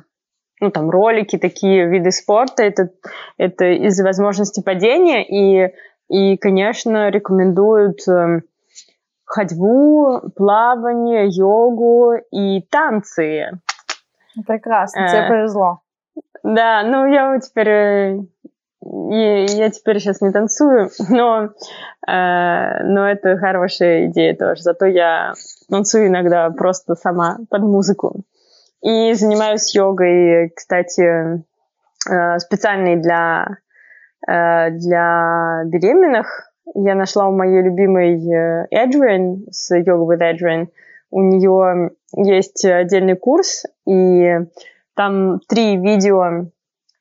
ну, 0.63 0.71
там, 0.71 0.89
ролики, 0.89 1.37
такие 1.37 1.87
виды 1.87 2.11
спорта, 2.11 2.63
это, 2.63 2.89
это 3.37 3.65
из-за 3.65 4.03
возможности 4.03 4.61
падения, 4.63 5.23
и, 5.23 5.73
и 6.09 6.37
конечно, 6.37 7.09
рекомендуют 7.09 8.07
э, 8.07 8.41
ходьбу, 9.25 10.21
плавание, 10.35 11.27
йогу 11.27 12.13
и 12.31 12.61
танцы. 12.61 13.59
Прекрасно, 14.47 15.01
э, 15.01 15.09
тебе 15.09 15.27
повезло. 15.27 15.81
Да, 16.43 16.83
ну 16.83 17.05
я 17.05 17.37
теперь 17.39 17.69
э, 17.69 18.19
я, 18.85 19.45
я 19.45 19.69
теперь 19.69 19.99
сейчас 19.99 20.21
не 20.21 20.31
танцую, 20.31 20.89
но, 21.09 21.49
э, 22.07 22.83
но 22.83 23.09
это 23.09 23.37
хорошая 23.37 24.07
идея 24.07 24.35
тоже. 24.35 24.61
Зато 24.61 24.85
я 24.85 25.33
танцую 25.69 26.07
иногда 26.07 26.49
просто 26.51 26.95
сама 26.95 27.37
под 27.49 27.61
музыку. 27.63 28.21
И 28.83 29.13
занимаюсь 29.13 29.73
йогой, 29.73 30.49
кстати, 30.53 31.41
э, 32.09 32.39
специальной 32.39 32.97
для, 32.97 33.47
э, 34.27 34.71
для 34.71 35.63
беременных. 35.65 36.51
Я 36.75 36.95
нашла 36.95 37.27
у 37.29 37.31
моей 37.31 37.61
любимой 37.61 38.15
Эджвин 38.71 39.45
с 39.51 39.71
Yoga 39.71 40.05
with 40.05 40.19
Adrian. 40.19 40.67
У 41.11 41.21
нее 41.21 41.91
есть 42.15 42.65
отдельный 42.65 43.15
курс, 43.15 43.65
и 43.87 44.39
там 44.95 45.39
три 45.47 45.77
видео 45.77 46.47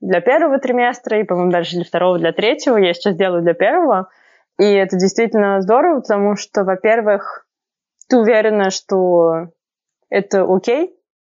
для 0.01 0.21
первого 0.21 0.59
триместра, 0.59 1.19
и, 1.19 1.25
по-моему, 1.25 1.51
дальше 1.51 1.77
для 1.77 1.85
второго, 1.85 2.19
для 2.19 2.33
третьего. 2.33 2.77
Я 2.77 2.95
сейчас 2.95 3.17
делаю 3.17 3.43
для 3.43 3.55
первого. 3.55 4.09
И 4.59 4.65
это 4.65 4.97
действительно 4.99 5.61
здорово, 5.63 6.01
потому 6.01 6.37
что, 6.37 6.63
во-первых, 6.63 7.47
ты 8.09 8.19
уверена, 8.19 8.71
что 8.71 9.49
это 10.11 10.45
окей, 10.45 10.95